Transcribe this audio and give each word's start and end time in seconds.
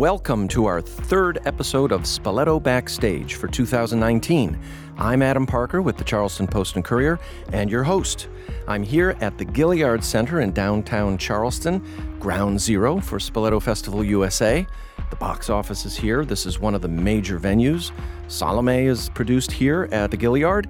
Welcome 0.00 0.48
to 0.48 0.64
our 0.64 0.80
third 0.80 1.40
episode 1.44 1.92
of 1.92 2.04
Spoleto 2.04 2.58
Backstage 2.60 3.34
for 3.34 3.48
2019. 3.48 4.58
I'm 4.96 5.20
Adam 5.20 5.44
Parker 5.44 5.82
with 5.82 5.98
the 5.98 6.04
Charleston 6.04 6.46
Post 6.46 6.76
and 6.76 6.82
Courier 6.82 7.20
and 7.52 7.70
your 7.70 7.82
host. 7.82 8.28
I'm 8.66 8.82
here 8.82 9.14
at 9.20 9.36
the 9.36 9.44
Gaillard 9.44 10.02
Center 10.02 10.40
in 10.40 10.52
downtown 10.52 11.18
Charleston, 11.18 11.84
ground 12.18 12.58
zero 12.58 12.98
for 12.98 13.18
Spoleto 13.18 13.60
Festival 13.60 14.02
USA. 14.02 14.66
The 15.10 15.16
box 15.16 15.50
office 15.50 15.84
is 15.84 15.98
here. 15.98 16.24
This 16.24 16.46
is 16.46 16.58
one 16.58 16.74
of 16.74 16.80
the 16.80 16.88
major 16.88 17.38
venues. 17.38 17.92
Salome 18.26 18.86
is 18.86 19.10
produced 19.10 19.52
here 19.52 19.86
at 19.92 20.10
the 20.10 20.16
Gaillard. 20.16 20.66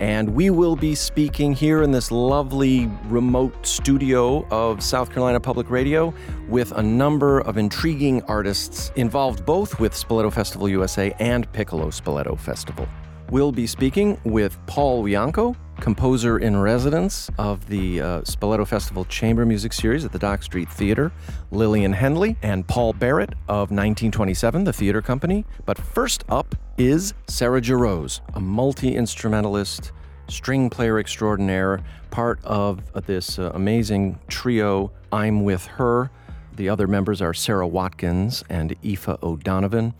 And 0.00 0.34
we 0.34 0.48
will 0.48 0.76
be 0.76 0.94
speaking 0.94 1.52
here 1.52 1.82
in 1.82 1.90
this 1.90 2.10
lovely 2.10 2.90
remote 3.04 3.66
studio 3.66 4.46
of 4.50 4.82
South 4.82 5.10
Carolina 5.10 5.38
Public 5.38 5.68
Radio 5.68 6.14
with 6.48 6.72
a 6.72 6.82
number 6.82 7.40
of 7.40 7.58
intriguing 7.58 8.22
artists 8.22 8.92
involved 8.96 9.44
both 9.44 9.78
with 9.78 9.92
Spoleto 9.92 10.32
Festival 10.32 10.70
USA 10.70 11.14
and 11.18 11.52
Piccolo 11.52 11.88
Spoleto 11.90 12.38
Festival. 12.38 12.88
We'll 13.30 13.52
be 13.52 13.66
speaking 13.66 14.18
with 14.24 14.58
Paul 14.66 15.04
Wiancko, 15.04 15.54
composer 15.80 16.38
in 16.38 16.56
residence 16.56 17.30
of 17.38 17.64
the 17.68 18.00
uh, 18.00 18.20
Spoleto 18.22 18.66
Festival 18.66 19.04
Chamber 19.04 19.46
Music 19.46 19.72
Series 19.72 20.04
at 20.04 20.10
the 20.10 20.18
Dock 20.18 20.42
Street 20.42 20.68
Theater, 20.68 21.12
Lillian 21.52 21.92
Henley, 21.92 22.36
and 22.42 22.66
Paul 22.66 22.92
Barritt 22.92 23.34
of 23.48 23.70
1927, 23.70 24.64
the 24.64 24.72
theater 24.72 25.00
company. 25.00 25.44
But 25.64 25.78
first 25.78 26.24
up 26.28 26.56
is 26.76 27.14
Sarah 27.28 27.60
Jarosz, 27.60 28.20
a 28.34 28.40
multi 28.40 28.96
instrumentalist, 28.96 29.92
string 30.30 30.70
player 30.70 30.98
extraordinaire, 30.98 31.80
part 32.10 32.38
of 32.44 32.80
this 33.06 33.38
uh, 33.38 33.50
amazing 33.54 34.18
trio, 34.28 34.92
I'm 35.12 35.44
With 35.44 35.66
Her. 35.66 36.10
The 36.54 36.68
other 36.68 36.86
members 36.86 37.22
are 37.22 37.34
Sara 37.34 37.66
Watkins 37.66 38.44
and 38.48 38.74
Aoife 38.84 39.08
O'Donovan 39.22 39.94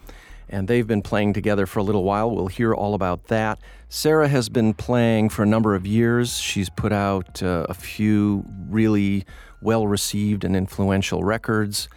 and 0.50 0.66
they've 0.66 0.86
been 0.86 1.00
playing 1.00 1.32
together 1.32 1.64
for 1.64 1.78
a 1.78 1.82
little 1.82 2.02
while. 2.02 2.30
We'll 2.30 2.48
hear 2.48 2.74
all 2.74 2.94
about 2.94 3.24
that. 3.28 3.60
Sarah 3.88 4.28
has 4.28 4.48
been 4.48 4.74
playing 4.74 5.28
for 5.30 5.44
a 5.44 5.46
number 5.46 5.74
of 5.74 5.86
years. 5.86 6.38
She's 6.38 6.68
put 6.68 6.92
out 6.92 7.42
uh, 7.42 7.66
a 7.68 7.74
few 7.74 8.44
really 8.68 9.24
well 9.62 9.86
received 9.86 10.44
and 10.44 10.56
influential 10.56 11.22
records. 11.22 11.88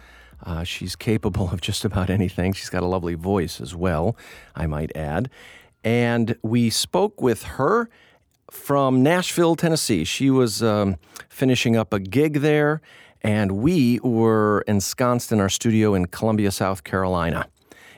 Uh, 0.44 0.62
she's 0.62 0.94
capable 0.94 1.50
of 1.50 1.60
just 1.60 1.84
about 1.84 2.10
anything. 2.10 2.52
She's 2.52 2.70
got 2.70 2.82
a 2.82 2.86
lovely 2.86 3.14
voice 3.14 3.60
as 3.60 3.74
well, 3.74 4.16
I 4.54 4.66
might 4.66 4.96
add. 4.96 5.30
And 5.82 6.36
we 6.42 6.70
spoke 6.70 7.20
with 7.20 7.42
her 7.42 7.88
from 8.50 9.02
Nashville, 9.02 9.56
Tennessee. 9.56 10.04
She 10.04 10.30
was 10.30 10.62
um, 10.62 10.96
finishing 11.28 11.76
up 11.76 11.92
a 11.92 11.98
gig 11.98 12.40
there, 12.40 12.80
and 13.22 13.52
we 13.52 14.00
were 14.02 14.64
ensconced 14.66 15.32
in 15.32 15.40
our 15.40 15.48
studio 15.48 15.94
in 15.94 16.06
Columbia, 16.06 16.50
South 16.50 16.84
Carolina. 16.84 17.46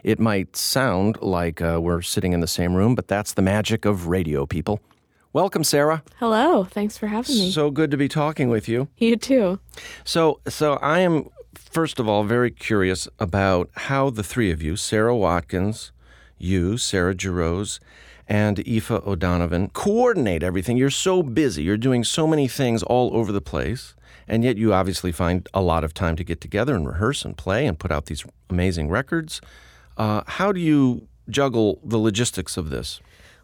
It 0.03 0.21
might 0.21 0.57
sound 0.57 1.21
like 1.21 1.61
uh, 1.61 1.81
we're 1.83 2.03
sitting 2.03 2.33
in 2.33 2.41
the 2.41 2.47
same 2.47 2.75
room, 2.75 2.95
but 2.95 3.09
that's 3.09 3.33
the 3.35 3.43
magic 3.43 3.85
of 3.85 4.07
radio, 4.07 4.47
people. 4.47 4.81
Welcome, 5.33 5.65
Sarah. 5.65 6.03
Hello. 6.19 6.65
Thanks 6.65 6.97
for 6.97 7.09
having 7.09 7.35
me. 7.35 7.51
So 7.51 7.71
good 7.71 7.91
to 7.91 7.97
be 7.97 8.09
talking 8.09 8.49
with 8.49 8.69
you. 8.69 8.89
You 8.97 9.17
too. 9.17 9.59
So, 10.05 10.41
so 10.49 10.75
I 10.75 11.01
am 11.01 11.29
first 11.55 12.01
of 12.01 12.09
all 12.09 12.25
very 12.25 12.51
curious 12.51 13.09
about 13.19 13.69
how 13.75 14.09
the 14.11 14.23
three 14.23 14.51
of 14.51 14.63
you, 14.63 14.77
Sara 14.77 15.15
Watkins, 15.15 15.93
you, 16.39 16.79
Sarah 16.79 17.15
Jarosz, 17.15 17.81
and 18.29 18.59
Aoife 18.67 18.91
O'Donovan, 18.91 19.69
coordinate 19.71 20.43
everything. 20.43 20.77
You're 20.77 20.91
so 20.91 21.23
busy. 21.23 21.63
You're 21.63 21.77
doing 21.77 22.05
so 22.05 22.27
many 22.27 22.49
things 22.49 22.83
all 22.83 23.15
over 23.17 23.33
the 23.33 23.41
place. 23.41 23.95
And 24.29 24.43
yet, 24.43 24.57
you 24.57 24.75
obviously 24.75 25.13
find 25.13 25.49
a 25.55 25.63
lot 25.63 25.85
of 25.85 25.95
time 25.95 26.17
to 26.17 26.25
get 26.25 26.41
together 26.41 26.75
and 26.75 26.87
rehearse 26.87 27.25
and 27.25 27.37
play 27.37 27.67
and 27.67 27.79
put 27.79 27.93
out 27.93 28.07
these 28.07 28.25
amazing 28.51 28.89
records. 28.89 29.41
Uh, 29.97 30.23
how 30.27 30.51
do 30.51 30.61
you 30.61 31.07
juggle 31.29 31.81
the 31.85 31.99
logistics 31.99 32.57
of 32.57 32.71
this? 32.71 33.01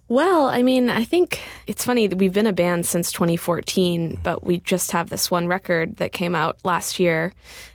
Well, 0.08 0.46
I 0.46 0.62
mean, 0.62 0.90
I 0.90 1.04
think 1.04 1.40
it's 1.66 1.84
funny 1.84 2.06
that 2.06 2.18
we've 2.18 2.32
been 2.32 2.46
a 2.46 2.52
band 2.52 2.84
since 2.84 3.12
2014, 3.12 4.18
but 4.22 4.44
we 4.44 4.58
just 4.58 4.90
have 4.90 5.08
this 5.08 5.30
one 5.30 5.46
record 5.46 5.96
that 5.96 6.12
came 6.12 6.34
out 6.34 6.58
last 6.64 6.98
year. 6.98 7.32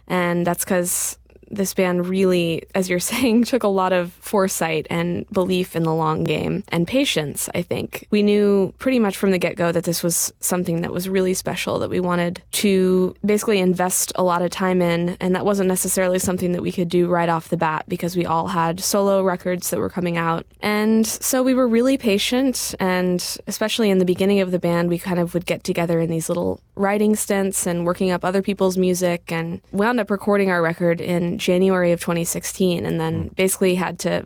And 0.07 0.45
that's 0.45 0.63
because 0.63 1.18
this 1.50 1.74
band 1.74 2.08
really, 2.08 2.63
as 2.75 2.90
you're 2.90 3.00
saying, 3.08 3.44
took 3.44 3.63
a 3.63 3.68
lot 3.68 3.94
of 3.94 4.12
foresight 4.13 4.88
and 4.90 5.28
belief 5.30 5.75
in 5.75 5.84
the 5.84 5.94
long 5.94 6.24
game 6.24 6.63
and 6.69 6.88
patience, 6.88 7.50
I 7.56 7.62
think. 7.62 8.08
We 8.12 8.24
knew 8.24 8.74
pretty 8.80 9.00
much 9.00 9.18
from 9.18 9.31
the 9.31 9.38
get 9.38 9.56
go 9.56 9.72
that 9.72 9.84
this 9.84 10.03
was 10.03 10.34
something 10.40 10.81
that 10.81 10.91
was 10.91 11.09
really 11.09 11.34
special 11.34 11.80
that 11.80 11.90
we 11.90 12.00
wanted 12.00 12.41
to 12.53 13.16
basically 13.25 13.59
invest 13.59 14.12
a 14.16 14.24
lot 14.24 14.41
of 14.41 14.52
time 14.52 14.81
in. 14.81 15.18
And 15.19 15.36
that 15.36 15.46
wasn't 15.46 15.68
necessarily 15.68 16.19
something 16.19 16.52
that 16.52 16.62
we 16.62 16.72
could 16.72 16.90
do 16.90 17.07
right 17.07 17.30
off 17.30 17.50
the 17.50 17.57
bat 17.57 17.86
because 17.88 18.16
we 18.16 18.25
all 18.25 18.47
had 18.47 18.80
solo 18.80 19.24
records 19.24 19.69
that 19.69 19.80
were 19.80 19.90
coming 19.90 20.18
out. 20.18 20.46
And 20.62 21.06
so 21.06 21.44
we 21.44 21.53
were 21.53 21.68
really 21.68 21.97
patient. 21.97 22.75
And 22.80 23.38
especially 23.47 23.90
in 23.90 23.97
the 23.97 24.06
beginning 24.06 24.40
of 24.40 24.52
the 24.52 24.59
band, 24.59 24.90
we 24.90 25.00
kind 25.00 25.19
of 25.19 25.34
would 25.34 25.46
get 25.46 25.63
together 25.63 26.00
in 26.00 26.09
these 26.09 26.30
little 26.30 26.62
writing 26.77 27.15
stints 27.15 27.65
and 27.65 27.85
working 27.85 28.11
up 28.11 28.23
other 28.23 28.41
people's 28.41 28.77
music 28.77 29.31
and 29.31 29.61
wound 29.71 29.99
up 29.99 30.09
recording 30.09 30.49
our 30.49 30.61
record 30.61 31.01
in 31.01 31.38
January 31.38 31.91
of 31.91 31.99
2016, 31.99 32.85
and 32.85 32.99
then 32.99 33.29
mm. 33.29 33.35
basically 33.35 33.75
had 33.75 33.99
to 33.99 34.25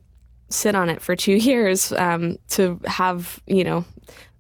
sit 0.50 0.76
on 0.76 0.90
it 0.90 1.02
for 1.02 1.16
two 1.16 1.36
years 1.38 1.92
um, 1.94 2.38
to 2.50 2.80
have 2.86 3.42
you 3.48 3.64
know 3.64 3.86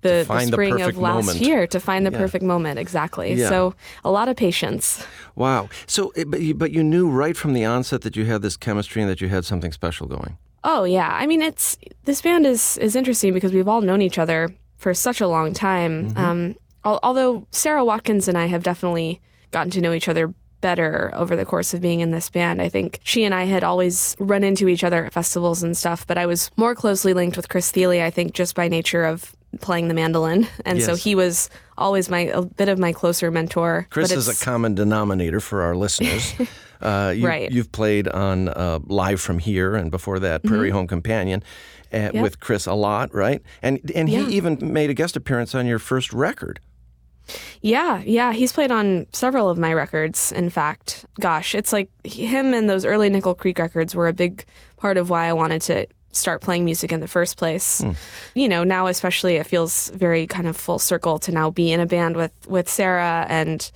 the, 0.02 0.26
the 0.28 0.40
spring 0.48 0.78
the 0.78 0.90
of 0.90 0.98
last 0.98 1.28
moment. 1.28 1.46
year 1.46 1.68
to 1.68 1.80
find 1.80 2.06
the 2.06 2.12
yeah. 2.12 2.18
perfect 2.18 2.44
moment 2.44 2.80
exactly 2.80 3.34
yeah. 3.34 3.50
so 3.50 3.76
a 4.04 4.12
lot 4.12 4.28
of 4.28 4.36
patience 4.36 5.06
wow 5.36 5.70
so 5.86 6.10
eh, 6.16 6.24
but 6.26 6.42
you, 6.42 6.54
but 6.54 6.72
you 6.72 6.84
knew 6.84 7.10
right 7.10 7.38
from 7.38 7.54
the 7.54 7.64
onset 7.64 8.02
that 8.02 8.16
you 8.16 8.26
had 8.26 8.42
this 8.42 8.58
chemistry 8.58 9.02
and 9.02 9.10
that 9.10 9.22
you 9.22 9.30
had 9.30 9.46
something 9.46 9.72
special 9.72 10.08
going 10.08 10.38
oh 10.64 10.84
yeah 10.84 11.16
i 11.20 11.28
mean 11.28 11.42
it's 11.42 11.78
this 12.06 12.22
band 12.22 12.46
is 12.46 12.78
is 12.80 12.96
interesting 12.96 13.32
because 13.32 13.54
we've 13.54 13.68
all 13.68 13.82
known 13.82 14.02
each 14.02 14.18
other 14.18 14.50
for 14.78 14.94
such 14.94 15.22
a 15.22 15.28
long 15.28 15.54
time 15.54 16.10
mm-hmm. 16.10 16.18
um, 16.18 16.56
although 16.84 17.46
sara 17.52 17.84
watkins 17.84 18.28
and 18.28 18.38
i 18.38 18.46
have 18.46 18.64
definitely 18.64 19.22
gotten 19.52 19.72
to 19.72 19.82
know 19.82 19.94
each 19.94 20.08
other 20.08 20.34
better 20.62 21.12
over 21.14 21.36
the 21.36 21.44
course 21.44 21.74
of 21.74 21.82
being 21.82 22.00
in 22.00 22.12
this 22.12 22.30
band. 22.30 22.62
I 22.62 22.70
think 22.70 23.00
she 23.04 23.24
and 23.26 23.34
I 23.34 23.44
had 23.44 23.64
always 23.64 24.16
run 24.20 24.44
into 24.44 24.68
each 24.68 24.84
other 24.84 25.06
at 25.06 25.14
festivals 25.14 25.64
and 25.64 25.76
stuff, 25.76 26.08
but 26.08 26.18
I 26.18 26.28
was 26.28 26.52
more 26.56 26.76
closely 26.76 27.14
linked 27.14 27.36
with 27.36 27.50
Chris 27.50 27.72
Thile, 27.72 28.02
I 28.02 28.12
think, 28.12 28.34
just 28.34 28.56
by 28.56 28.68
nature 28.68 29.04
of 29.04 29.36
playing 29.60 29.90
the 29.90 29.94
mandolin. 29.94 30.48
And 30.64 30.78
yes. 30.78 30.86
so 30.86 30.96
he 30.96 31.16
was 31.16 31.50
always 31.78 32.10
my 32.10 32.20
a 32.20 32.44
bit 32.44 32.70
of 32.70 32.80
my 32.80 32.94
closer 32.94 33.32
mentor. 33.32 33.88
Chris 33.90 34.12
is 34.12 34.30
a 34.30 34.46
common 34.46 34.76
denominator 34.76 35.42
for 35.42 35.62
our 35.64 35.76
listeners. 35.76 36.34
Uh, 36.82 37.14
you, 37.16 37.28
right. 37.28 37.52
You've 37.52 37.72
played 37.72 38.08
on 38.08 38.50
uh, 38.50 38.80
Live 38.88 39.22
from 39.22 39.38
Here 39.38 39.76
and 39.76 39.92
before 39.92 40.18
that 40.18 40.42
Prairie 40.42 40.70
mm-hmm. 40.70 40.78
Home 40.78 40.88
Companion. 40.88 41.44
Uh, 41.94 42.10
yep. 42.12 42.16
With 42.16 42.40
Chris 42.40 42.66
a 42.66 42.74
lot, 42.74 43.14
right? 43.14 43.40
And 43.62 43.92
and 43.94 44.10
he 44.10 44.16
yeah. 44.16 44.30
even 44.30 44.58
made 44.62 44.90
a 44.90 44.96
guest 44.96 45.16
appearance 45.16 45.54
on 45.54 45.68
your 45.68 45.78
first 45.78 46.12
record. 46.12 46.60
Yeah, 47.62 48.02
yeah, 48.06 48.34
he's 48.34 48.52
played 48.52 48.72
on 48.72 49.06
several 49.14 49.50
of 49.50 49.58
my 49.58 49.74
records. 49.74 50.32
In 50.32 50.50
fact, 50.50 51.06
gosh, 51.20 51.54
it's 51.54 51.72
like 51.72 51.90
him 52.06 52.54
and 52.54 52.70
those 52.70 52.86
early 52.86 53.10
Nickel 53.10 53.36
Creek 53.36 53.60
records 53.60 53.94
were 53.94 54.08
a 54.08 54.14
big 54.14 54.46
part 54.78 54.98
of 54.98 55.10
why 55.10 55.28
I 55.28 55.34
wanted 55.34 55.62
to 55.64 55.88
start 56.12 56.42
playing 56.42 56.66
music 56.66 56.92
in 56.92 57.00
the 57.00 57.08
first 57.08 57.38
place. 57.38 57.82
Mm. 57.82 57.96
You 58.36 58.50
know, 58.50 58.64
now 58.64 58.88
especially 58.88 59.36
it 59.36 59.48
feels 59.48 59.90
very 59.90 60.28
kind 60.28 60.48
of 60.48 60.58
full 60.58 60.80
circle 60.80 61.20
to 61.20 61.32
now 61.32 61.50
be 61.50 61.72
in 61.72 61.80
a 61.80 61.86
band 61.86 62.16
with 62.16 62.34
with 62.48 62.70
Sarah 62.70 63.26
and 63.30 63.72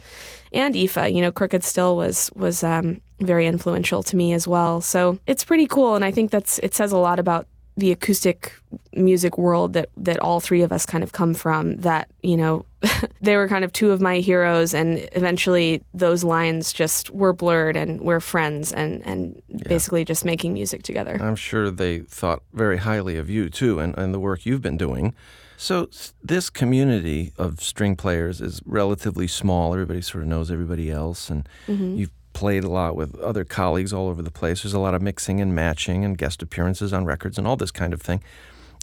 and 0.52 0.76
Aoife. 0.76 1.14
You 1.14 1.22
know, 1.22 1.32
Crooked 1.32 1.64
Still 1.64 1.96
was 1.96 2.32
was 2.36 2.64
um, 2.64 3.02
very 3.20 3.48
influential 3.48 4.04
to 4.04 4.16
me 4.16 4.34
as 4.34 4.48
well. 4.48 4.82
So 4.82 5.20
it's 5.28 5.46
pretty 5.46 5.68
cool, 5.68 5.96
and 5.96 6.04
I 6.04 6.12
think 6.12 6.32
that's 6.32 6.60
it 6.60 6.74
says 6.74 6.92
a 6.92 6.98
lot 6.98 7.20
about 7.20 7.48
the 7.78 7.92
acoustic 7.92 8.54
music 8.94 9.38
world 9.38 9.74
that 9.74 9.90
that 9.98 10.20
all 10.20 10.40
three 10.40 10.62
of 10.62 10.72
us 10.72 10.86
kind 10.86 11.04
of 11.04 11.12
come 11.12 11.34
from 11.34 11.76
that 11.78 12.10
you 12.24 12.38
know 12.38 12.66
they 13.22 13.36
were 13.36 13.48
kind 13.48 13.64
of 13.64 13.72
two 13.74 13.92
of 13.92 14.02
my 14.02 14.18
heroes 14.20 14.74
and 14.74 15.08
eventually 15.14 15.84
those 15.94 16.24
lines 16.24 16.74
just 16.74 17.10
were 17.12 17.34
blurred 17.34 17.76
and 17.76 18.02
we're 18.02 18.20
friends 18.20 18.72
and 18.72 19.06
and 19.06 19.42
yeah. 19.48 19.68
basically 19.68 20.06
just 20.06 20.26
making 20.26 20.54
music 20.54 20.84
together 20.84 21.18
i'm 21.22 21.36
sure 21.36 21.70
they 21.72 22.00
thought 22.00 22.42
very 22.54 22.78
highly 22.78 23.18
of 23.18 23.30
you 23.30 23.50
too 23.50 23.80
and, 23.80 23.98
and 23.98 24.14
the 24.14 24.20
work 24.20 24.46
you've 24.46 24.62
been 24.62 24.78
doing 24.78 25.14
so 25.58 25.88
this 26.22 26.50
community 26.50 27.32
of 27.38 27.62
string 27.62 27.96
players 27.96 28.42
is 28.42 28.62
relatively 28.66 29.28
small 29.28 29.74
everybody 29.74 30.02
sort 30.02 30.24
of 30.24 30.28
knows 30.28 30.52
everybody 30.52 30.92
else 30.92 31.30
and 31.30 31.48
mm-hmm. 31.68 31.96
you've 31.96 32.12
played 32.36 32.66
a 32.66 32.70
lot 32.70 32.96
with 32.96 33.18
other 33.20 33.46
colleagues 33.46 33.94
all 33.94 34.10
over 34.10 34.22
the 34.22 34.30
place. 34.30 34.62
There's 34.62 34.74
a 34.74 34.80
lot 34.80 34.94
of 34.94 35.02
mixing 35.02 35.40
and 35.40 35.56
matching 35.56 36.04
and 36.04 36.18
guest 36.18 36.44
appearances 36.44 36.92
on 36.94 37.06
records 37.06 37.38
and 37.38 37.48
all 37.48 37.56
this 37.56 37.72
kind 37.72 37.94
of 37.94 38.02
thing. 38.02 38.22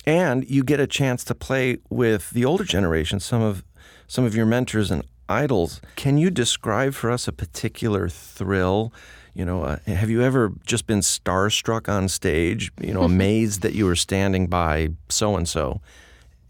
And 0.04 0.48
you 0.50 0.64
get 0.64 0.80
a 0.80 0.86
chance 0.86 1.22
to 1.24 1.34
play 1.34 1.78
with 1.88 2.30
the 2.30 2.44
older 2.44 2.64
generation, 2.64 3.20
some 3.20 3.42
of 3.42 3.62
some 4.06 4.24
of 4.24 4.34
your 4.34 4.46
mentors 4.46 4.90
and 4.90 5.02
idols. 5.28 5.80
Can 5.96 6.18
you 6.18 6.30
describe 6.30 6.94
for 6.94 7.10
us 7.10 7.26
a 7.26 7.32
particular 7.32 8.08
thrill? 8.08 8.92
You 9.34 9.44
know, 9.44 9.62
uh, 9.62 9.78
have 9.86 10.10
you 10.10 10.22
ever 10.22 10.52
just 10.66 10.86
been 10.86 11.00
starstruck 11.00 11.88
on 11.88 12.08
stage? 12.08 12.70
You 12.80 12.92
know, 12.94 13.02
amazed 13.14 13.62
that 13.62 13.74
you 13.74 13.86
were 13.86 13.96
standing 13.96 14.46
by 14.46 14.90
so 15.08 15.36
and 15.36 15.48
so. 15.48 15.80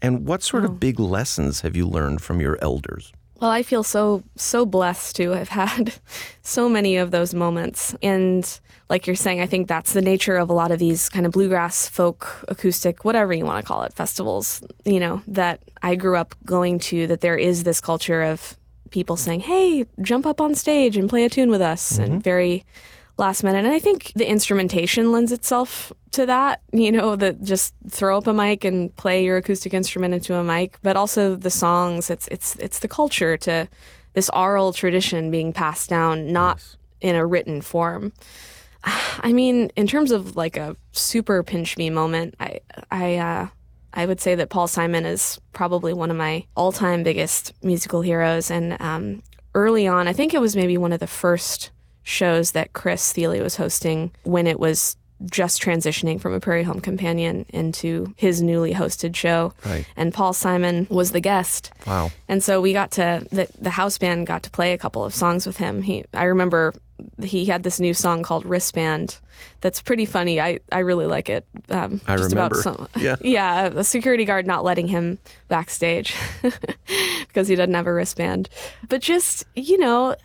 And 0.01 0.27
what 0.27 0.43
sort 0.43 0.63
oh. 0.63 0.67
of 0.67 0.79
big 0.79 0.99
lessons 0.99 1.61
have 1.61 1.75
you 1.75 1.87
learned 1.87 2.21
from 2.21 2.41
your 2.41 2.57
elders? 2.61 3.13
Well, 3.43 3.51
I 3.51 3.61
feel 3.61 3.83
so 3.83 4.23
so 4.37 4.65
blessed 4.65 5.17
to 5.17 5.31
have 5.31 5.49
had 5.61 5.95
so 6.43 6.69
many 6.69 6.95
of 6.95 7.11
those 7.11 7.33
moments 7.33 7.93
and 8.01 8.59
like 8.89 9.05
you're 9.05 9.17
saying, 9.17 9.41
I 9.41 9.47
think 9.47 9.67
that's 9.67 9.91
the 9.91 10.01
nature 10.01 10.37
of 10.37 10.49
a 10.49 10.53
lot 10.53 10.71
of 10.71 10.79
these 10.79 11.09
kind 11.09 11.25
of 11.25 11.33
bluegrass, 11.33 11.89
folk, 11.89 12.45
acoustic, 12.47 13.03
whatever 13.03 13.33
you 13.33 13.43
want 13.43 13.61
to 13.61 13.67
call 13.67 13.83
it, 13.83 13.91
festivals, 13.91 14.63
you 14.85 14.99
know, 14.99 15.21
that 15.27 15.59
I 15.81 15.95
grew 15.95 16.15
up 16.15 16.35
going 16.45 16.79
to, 16.79 17.05
that 17.07 17.19
there 17.19 17.35
is 17.35 17.65
this 17.65 17.81
culture 17.81 18.21
of 18.21 18.57
people 18.91 19.17
saying, 19.17 19.41
hey, 19.41 19.87
jump 20.01 20.25
up 20.25 20.39
on 20.39 20.55
stage 20.55 20.95
and 20.95 21.09
play 21.09 21.25
a 21.25 21.29
tune 21.29 21.49
with 21.49 21.61
us, 21.61 21.93
mm-hmm. 21.93 22.03
and 22.03 22.23
very 22.23 22.63
last 23.17 23.43
minute. 23.43 23.65
And 23.65 23.73
I 23.73 23.79
think 23.79 24.11
the 24.15 24.27
instrumentation 24.27 25.11
lends 25.11 25.31
itself 25.31 25.93
to 26.11 26.25
that, 26.25 26.61
you 26.71 26.91
know, 26.91 27.15
that 27.15 27.43
just 27.43 27.73
throw 27.89 28.17
up 28.17 28.27
a 28.27 28.33
mic 28.33 28.63
and 28.63 28.95
play 28.95 29.23
your 29.23 29.37
acoustic 29.37 29.73
instrument 29.73 30.13
into 30.13 30.35
a 30.35 30.43
mic, 30.43 30.77
but 30.81 30.95
also 30.95 31.35
the 31.35 31.49
songs, 31.49 32.09
it's 32.09 32.27
it's 32.29 32.55
it's 32.57 32.79
the 32.79 32.87
culture 32.87 33.37
to 33.37 33.67
this 34.13 34.29
oral 34.29 34.73
tradition 34.73 35.31
being 35.31 35.53
passed 35.53 35.89
down, 35.89 36.31
not 36.31 36.57
yes. 36.57 36.77
in 37.01 37.15
a 37.15 37.25
written 37.25 37.61
form. 37.61 38.13
I 38.83 39.33
mean, 39.33 39.71
in 39.75 39.87
terms 39.87 40.11
of 40.11 40.35
like 40.35 40.57
a 40.57 40.75
super 40.91 41.43
pinch 41.43 41.77
me 41.77 41.89
moment, 41.89 42.35
I 42.39 42.59
I 42.91 43.15
uh, 43.17 43.47
I 43.93 44.05
would 44.05 44.19
say 44.19 44.35
that 44.35 44.49
Paul 44.49 44.67
Simon 44.67 45.05
is 45.05 45.39
probably 45.51 45.93
one 45.93 46.09
of 46.09 46.17
my 46.17 46.45
all 46.55 46.71
time 46.71 47.03
biggest 47.03 47.53
musical 47.63 48.01
heroes. 48.01 48.49
And 48.49 48.79
um, 48.81 49.23
early 49.53 49.87
on, 49.87 50.07
I 50.07 50.13
think 50.13 50.33
it 50.33 50.41
was 50.41 50.55
maybe 50.55 50.77
one 50.77 50.93
of 50.93 50.99
the 50.99 51.07
first 51.07 51.71
shows 52.03 52.51
that 52.51 52.73
Chris 52.73 53.13
Thile 53.13 53.41
was 53.41 53.55
hosting 53.55 54.11
when 54.23 54.47
it 54.47 54.59
was 54.59 54.97
just 55.29 55.61
transitioning 55.61 56.19
from 56.19 56.33
a 56.33 56.39
Prairie 56.39 56.63
Home 56.63 56.81
Companion 56.81 57.45
into 57.49 58.13
his 58.17 58.41
newly 58.41 58.73
hosted 58.73 59.15
show. 59.15 59.53
Right. 59.65 59.85
And 59.95 60.13
Paul 60.13 60.33
Simon 60.33 60.87
was 60.89 61.11
the 61.11 61.21
guest. 61.21 61.71
Wow. 61.87 62.11
And 62.27 62.43
so 62.43 62.59
we 62.61 62.73
got 62.73 62.91
to 62.91 63.25
the 63.31 63.47
the 63.59 63.69
house 63.69 63.97
band 63.97 64.27
got 64.27 64.43
to 64.43 64.49
play 64.49 64.73
a 64.73 64.77
couple 64.77 65.05
of 65.05 65.13
songs 65.13 65.45
with 65.47 65.57
him. 65.57 65.81
He 65.81 66.03
I 66.13 66.25
remember 66.25 66.73
he 67.21 67.45
had 67.45 67.63
this 67.63 67.79
new 67.79 67.93
song 67.93 68.23
called 68.23 68.45
Wristband 68.45 69.19
that's 69.61 69.81
pretty 69.81 70.05
funny. 70.05 70.39
I, 70.39 70.59
I 70.71 70.79
really 70.79 71.05
like 71.05 71.29
it. 71.29 71.45
Um, 71.69 72.01
I 72.07 72.15
remember. 72.15 72.61
Some, 72.61 72.87
yeah. 72.97 73.15
yeah, 73.21 73.69
the 73.69 73.83
security 73.83 74.25
guard 74.25 74.45
not 74.45 74.63
letting 74.63 74.87
him 74.87 75.19
backstage 75.47 76.15
because 77.27 77.47
he 77.47 77.55
doesn't 77.55 77.73
have 77.73 77.87
a 77.87 77.93
wristband. 77.93 78.49
But 78.89 79.01
just, 79.01 79.45
you 79.55 79.77
know, 79.77 80.15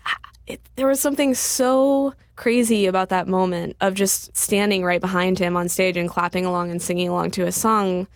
it, 0.48 0.60
there 0.76 0.86
was 0.86 0.98
something 0.98 1.34
so 1.34 2.14
crazy 2.34 2.86
about 2.86 3.10
that 3.10 3.28
moment 3.28 3.76
of 3.80 3.94
just 3.94 4.34
standing 4.36 4.82
right 4.84 5.00
behind 5.00 5.38
him 5.38 5.56
on 5.56 5.68
stage 5.68 5.96
and 5.96 6.08
clapping 6.08 6.46
along 6.46 6.70
and 6.70 6.80
singing 6.80 7.08
along 7.08 7.30
to 7.32 7.46
a 7.46 7.52
song 7.52 8.06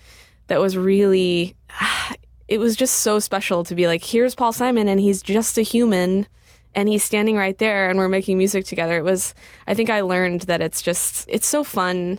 that 0.46 0.60
was 0.60 0.76
really 0.76 1.54
it 2.48 2.58
was 2.58 2.76
just 2.76 3.00
so 3.00 3.18
special 3.18 3.64
to 3.64 3.74
be 3.74 3.86
like 3.86 4.02
here's 4.02 4.34
Paul 4.34 4.52
Simon 4.52 4.88
and 4.88 5.00
he's 5.00 5.22
just 5.22 5.58
a 5.58 5.62
human 5.62 6.26
and 6.74 6.88
he's 6.88 7.04
standing 7.04 7.36
right 7.36 7.58
there 7.58 7.90
and 7.90 7.98
we're 7.98 8.08
making 8.08 8.38
music 8.38 8.64
together 8.64 8.96
it 8.96 9.04
was 9.04 9.34
I 9.66 9.74
think 9.74 9.90
I 9.90 10.00
learned 10.00 10.42
that 10.42 10.60
it's 10.60 10.80
just 10.82 11.26
it's 11.28 11.46
so 11.46 11.62
fun 11.64 12.18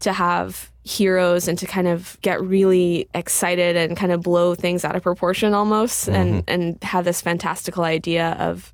to 0.00 0.12
have 0.12 0.70
heroes 0.84 1.48
and 1.48 1.58
to 1.58 1.66
kind 1.66 1.88
of 1.88 2.18
get 2.20 2.40
really 2.42 3.08
excited 3.14 3.76
and 3.76 3.96
kind 3.96 4.12
of 4.12 4.22
blow 4.22 4.54
things 4.54 4.84
out 4.84 4.94
of 4.94 5.02
proportion 5.02 5.54
almost 5.54 6.08
mm-hmm. 6.08 6.14
and 6.14 6.44
and 6.48 6.82
have 6.82 7.04
this 7.04 7.20
fantastical 7.20 7.84
idea 7.84 8.36
of 8.38 8.72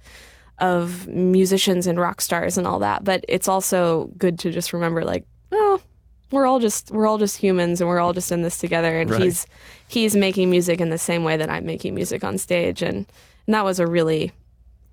of 0.62 1.08
musicians 1.08 1.88
and 1.88 1.98
rock 1.98 2.20
stars 2.20 2.56
and 2.56 2.66
all 2.66 2.78
that. 2.78 3.02
But 3.02 3.24
it's 3.28 3.48
also 3.48 4.10
good 4.16 4.38
to 4.38 4.50
just 4.50 4.72
remember, 4.72 5.04
like, 5.04 5.26
oh, 5.50 5.82
we're 6.30 6.46
all 6.46 6.60
just 6.60 6.90
we're 6.90 7.06
all 7.06 7.18
just 7.18 7.36
humans 7.36 7.80
and 7.80 7.90
we're 7.90 7.98
all 7.98 8.12
just 8.12 8.32
in 8.32 8.42
this 8.42 8.58
together. 8.58 8.98
And 8.98 9.10
right. 9.10 9.22
he's 9.22 9.46
he's 9.88 10.16
making 10.16 10.48
music 10.50 10.80
in 10.80 10.88
the 10.88 10.98
same 10.98 11.24
way 11.24 11.36
that 11.36 11.50
I'm 11.50 11.66
making 11.66 11.94
music 11.94 12.24
on 12.24 12.38
stage, 12.38 12.80
and 12.80 13.06
and 13.46 13.54
that 13.54 13.64
was 13.64 13.80
a 13.80 13.86
really 13.86 14.32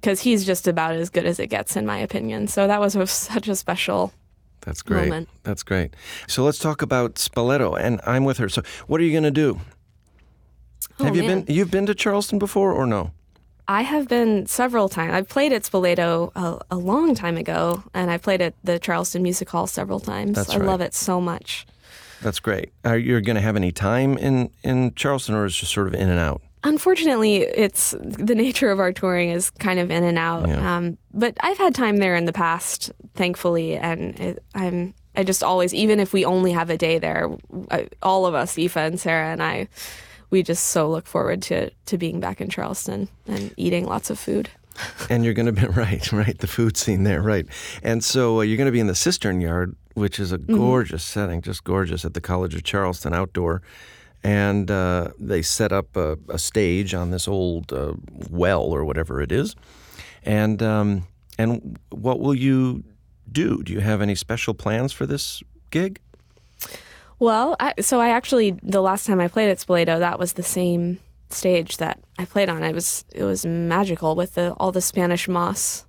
because 0.01 0.21
he's 0.21 0.43
just 0.43 0.67
about 0.67 0.95
as 0.95 1.09
good 1.09 1.25
as 1.25 1.39
it 1.39 1.47
gets 1.47 1.75
in 1.75 1.85
my 1.85 1.99
opinion. 1.99 2.47
So 2.47 2.67
that 2.67 2.79
was 2.79 2.95
a, 2.95 3.05
such 3.07 3.47
a 3.47 3.55
special. 3.55 4.11
That's 4.61 4.81
great. 4.81 5.05
Moment. 5.05 5.29
That's 5.43 5.63
great. 5.63 5.95
So 6.27 6.43
let's 6.43 6.59
talk 6.59 6.81
about 6.81 7.15
Spoleto, 7.15 7.79
and 7.79 8.01
I'm 8.05 8.25
with 8.25 8.39
her. 8.39 8.49
So 8.49 8.63
what 8.87 8.99
are 8.99 9.03
you 9.03 9.11
going 9.11 9.23
to 9.23 9.31
do? 9.31 9.61
Oh, 10.99 11.05
Have 11.05 11.15
you 11.15 11.23
man. 11.23 11.41
been 11.41 11.55
you've 11.55 11.71
been 11.71 11.85
to 11.85 11.95
Charleston 11.95 12.39
before 12.39 12.73
or 12.73 12.85
no? 12.85 13.11
I 13.69 13.83
have 13.83 14.07
been 14.07 14.47
several 14.47 14.89
times. 14.89 15.13
I've 15.13 15.29
played 15.29 15.53
at 15.53 15.61
Spoleto 15.61 16.31
a, 16.35 16.59
a, 16.71 16.75
long 16.75 17.13
time 17.13 17.37
ago, 17.37 17.83
and 17.93 18.09
I've 18.09 18.23
played 18.23 18.41
at 18.41 18.55
the 18.63 18.79
Charleston 18.79 19.21
Music 19.21 19.47
Hall 19.47 19.67
several 19.67 19.99
times. 19.99 20.35
That's 20.37 20.49
I 20.49 20.57
right. 20.57 20.65
love 20.65 20.81
it 20.81 20.95
so 20.95 21.21
much. 21.21 21.67
That's 22.19 22.39
great. 22.39 22.73
Are 22.83 22.97
you 22.97 23.21
going 23.21 23.35
to 23.35 23.41
have 23.41 23.55
any 23.55 23.71
time 23.71 24.17
in, 24.17 24.49
in 24.63 24.95
Charleston, 24.95 25.35
or 25.35 25.45
is 25.45 25.53
it 25.53 25.57
just 25.57 25.71
sort 25.71 25.85
of 25.87 25.93
in 25.93 26.09
and 26.09 26.19
out? 26.19 26.41
Unfortunately, 26.63 27.43
it's 27.43 27.93
the 28.01 28.33
nature 28.33 28.71
of 28.71 28.79
our 28.79 28.91
touring 28.91 29.29
is 29.29 29.51
kind 29.51 29.79
of 29.79 29.91
in 29.91 30.03
and 30.03 30.17
out. 30.17 30.47
Yeah. 30.47 30.77
Um, 30.77 30.97
but 31.13 31.37
I've 31.41 31.59
had 31.59 31.75
time 31.75 31.97
there 31.97 32.15
in 32.15 32.25
the 32.25 32.33
past, 32.33 32.91
thankfully, 33.13 33.77
and 33.77 34.19
it, 34.19 34.43
I'm 34.55 34.95
I 35.15 35.23
just 35.23 35.43
always, 35.43 35.75
even 35.75 35.99
if 35.99 36.11
we 36.11 36.25
only 36.25 36.53
have 36.53 36.71
a 36.71 36.77
day 36.77 36.97
there, 36.97 37.29
I, 37.69 37.87
all 38.01 38.25
of 38.25 38.33
us, 38.33 38.57
Aoife 38.57 38.77
and 38.77 38.99
Sarah 38.99 39.31
and 39.31 39.43
I 39.43 39.67
we 40.29 40.43
just 40.43 40.67
so 40.67 40.89
look 40.89 41.07
forward 41.07 41.41
to 41.43 41.69
to 41.69 41.97
being 41.97 42.19
back 42.19 42.41
in 42.41 42.49
Charleston 42.49 43.07
and 43.27 43.53
eating 43.57 43.85
lots 43.85 44.09
of 44.09 44.19
food. 44.19 44.49
and 45.09 45.23
you're 45.25 45.33
going 45.33 45.45
to 45.45 45.51
be 45.51 45.67
right, 45.67 46.11
right, 46.11 46.37
the 46.39 46.47
food 46.47 46.77
scene 46.77 47.03
there, 47.03 47.21
right. 47.21 47.45
And 47.83 48.03
so 48.03 48.39
uh, 48.39 48.41
you're 48.41 48.57
going 48.57 48.65
to 48.65 48.71
be 48.71 48.79
in 48.79 48.87
the 48.87 48.95
Cistern 48.95 49.41
Yard, 49.41 49.75
which 49.93 50.19
is 50.19 50.31
a 50.31 50.37
mm-hmm. 50.37 50.55
gorgeous 50.55 51.03
mm-hmm. 51.03 51.19
setting, 51.19 51.41
just 51.41 51.63
gorgeous 51.63 52.05
at 52.05 52.13
the 52.13 52.21
College 52.21 52.55
of 52.55 52.63
Charleston 52.63 53.13
outdoor. 53.13 53.61
And 54.23 54.69
uh, 54.69 55.09
they 55.17 55.41
set 55.41 55.71
up 55.71 55.95
a, 55.95 56.17
a, 56.27 56.37
stage 56.37 56.93
on 56.93 57.11
this 57.11 57.25
old 57.25 57.71
uh, 57.71 57.93
well 58.29 58.63
or 58.63 58.83
whatever 58.83 59.21
it 59.21 59.31
is. 59.31 59.55
And 60.23 60.61
um, 60.61 61.07
and 61.37 61.79
what 61.89 62.19
will 62.19 62.35
you 62.35 62.83
do? 63.31 63.63
Do 63.63 63.71
you 63.71 63.79
have 63.79 64.01
any 64.01 64.15
special 64.15 64.53
plans 64.53 64.91
for 64.91 65.05
this 65.05 65.41
gig? 65.69 66.01
Well, 67.19 67.57
I, 67.59 67.73
so 67.81 67.99
I 67.99 68.09
actually 68.09 68.51
the 68.63 68.81
last 68.81 69.05
time 69.05 69.19
I 69.19 69.27
played 69.27 69.49
at 69.49 69.57
Spoleto, 69.57 69.99
that 69.99 70.17
was 70.17 70.33
the 70.33 70.43
same 70.43 70.99
stage 71.29 71.77
that 71.77 71.99
I 72.17 72.25
played 72.25 72.49
on. 72.49 72.63
It 72.63 72.73
was 72.73 73.05
it 73.13 73.23
was 73.23 73.45
magical 73.45 74.15
with 74.15 74.35
the 74.35 74.53
all 74.53 74.71
the 74.71 74.81
Spanish 74.81 75.27
moss 75.27 75.85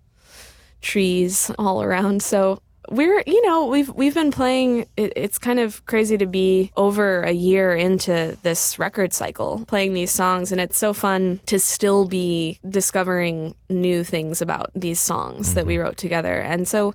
trees 0.81 1.51
all 1.59 1.83
around. 1.83 2.23
So 2.23 2.61
we're 2.89 3.23
you 3.27 3.47
know 3.47 3.67
we've 3.67 3.89
we've 3.91 4.15
been 4.15 4.33
playing. 4.33 4.87
It, 4.97 5.13
it's 5.15 5.39
kind 5.39 5.61
of 5.61 5.85
crazy 5.87 6.19
to 6.19 6.27
be 6.27 6.73
over 6.77 7.23
a 7.23 7.33
year 7.33 7.77
into 7.77 8.37
this 8.43 8.79
record 8.79 9.13
cycle 9.13 9.65
playing 9.67 9.95
these 9.95 10.11
songs, 10.11 10.51
and 10.51 10.61
it's 10.61 10.79
so 10.79 10.93
fun 10.93 11.41
to 11.47 11.61
still 11.61 12.07
be 12.07 12.59
discovering 12.69 13.55
new 13.69 14.03
things 14.03 14.43
about 14.43 14.71
these 14.75 14.99
songs 14.99 15.55
that 15.55 15.65
we 15.65 15.75
mm-hmm. 15.75 15.85
wrote 15.85 15.97
together. 15.97 16.41
And 16.41 16.67
so 16.67 16.95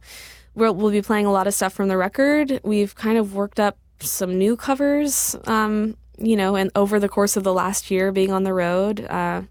we'll, 0.55 0.75
we'll 0.75 0.91
be 0.91 1.01
playing 1.01 1.25
a 1.25 1.31
lot 1.31 1.47
of 1.47 1.53
stuff 1.53 1.73
from 1.73 1.87
the 1.87 1.97
record. 1.97 2.59
We've 2.63 2.93
kind 2.95 3.17
of 3.17 3.33
worked 3.33 3.59
up 3.59 3.77
some 3.99 4.37
new 4.37 4.55
covers, 4.55 5.35
um, 5.45 5.97
you 6.17 6.35
know, 6.35 6.55
and 6.55 6.71
over 6.75 6.99
the 6.99 7.09
course 7.09 7.37
of 7.37 7.43
the 7.43 7.53
last 7.53 7.91
year 7.91 8.11
being 8.11 8.31
on 8.31 8.43
the 8.43 8.53
road, 8.53 9.05
uh, 9.05 9.43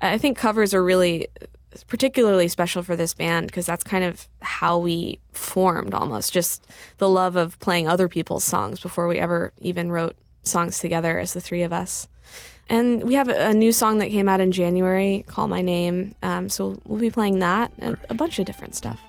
I 0.00 0.18
think 0.18 0.38
covers 0.38 0.74
are 0.74 0.82
really 0.82 1.28
particularly 1.86 2.48
special 2.48 2.82
for 2.82 2.96
this 2.96 3.14
band 3.14 3.46
because 3.46 3.66
that's 3.66 3.84
kind 3.84 4.04
of 4.04 4.28
how 4.40 4.78
we 4.78 5.18
formed 5.32 5.94
almost 5.94 6.32
just 6.32 6.66
the 6.98 7.08
love 7.08 7.36
of 7.36 7.58
playing 7.60 7.88
other 7.88 8.08
people's 8.08 8.44
songs 8.44 8.80
before 8.80 9.06
we 9.06 9.18
ever 9.18 9.52
even 9.60 9.90
wrote 9.90 10.16
songs 10.42 10.78
together 10.78 11.18
as 11.18 11.34
the 11.34 11.40
three 11.40 11.62
of 11.62 11.72
us. 11.72 12.08
And 12.68 13.04
we 13.04 13.14
have 13.14 13.28
a, 13.28 13.54
new 13.54 13.72
song 13.72 13.98
that 13.98 14.10
came 14.10 14.28
out 14.28 14.40
in 14.40 14.52
January, 14.52 15.24
Call 15.26 15.48
My 15.48 15.62
Name. 15.62 16.14
Um, 16.22 16.48
so 16.50 16.80
we'll 16.84 17.00
be 17.00 17.10
playing 17.10 17.38
that 17.38 17.72
and 17.78 17.96
a 18.10 18.14
bunch 18.14 18.38
of 18.38 18.44
different 18.44 18.74
stuff. 18.74 19.00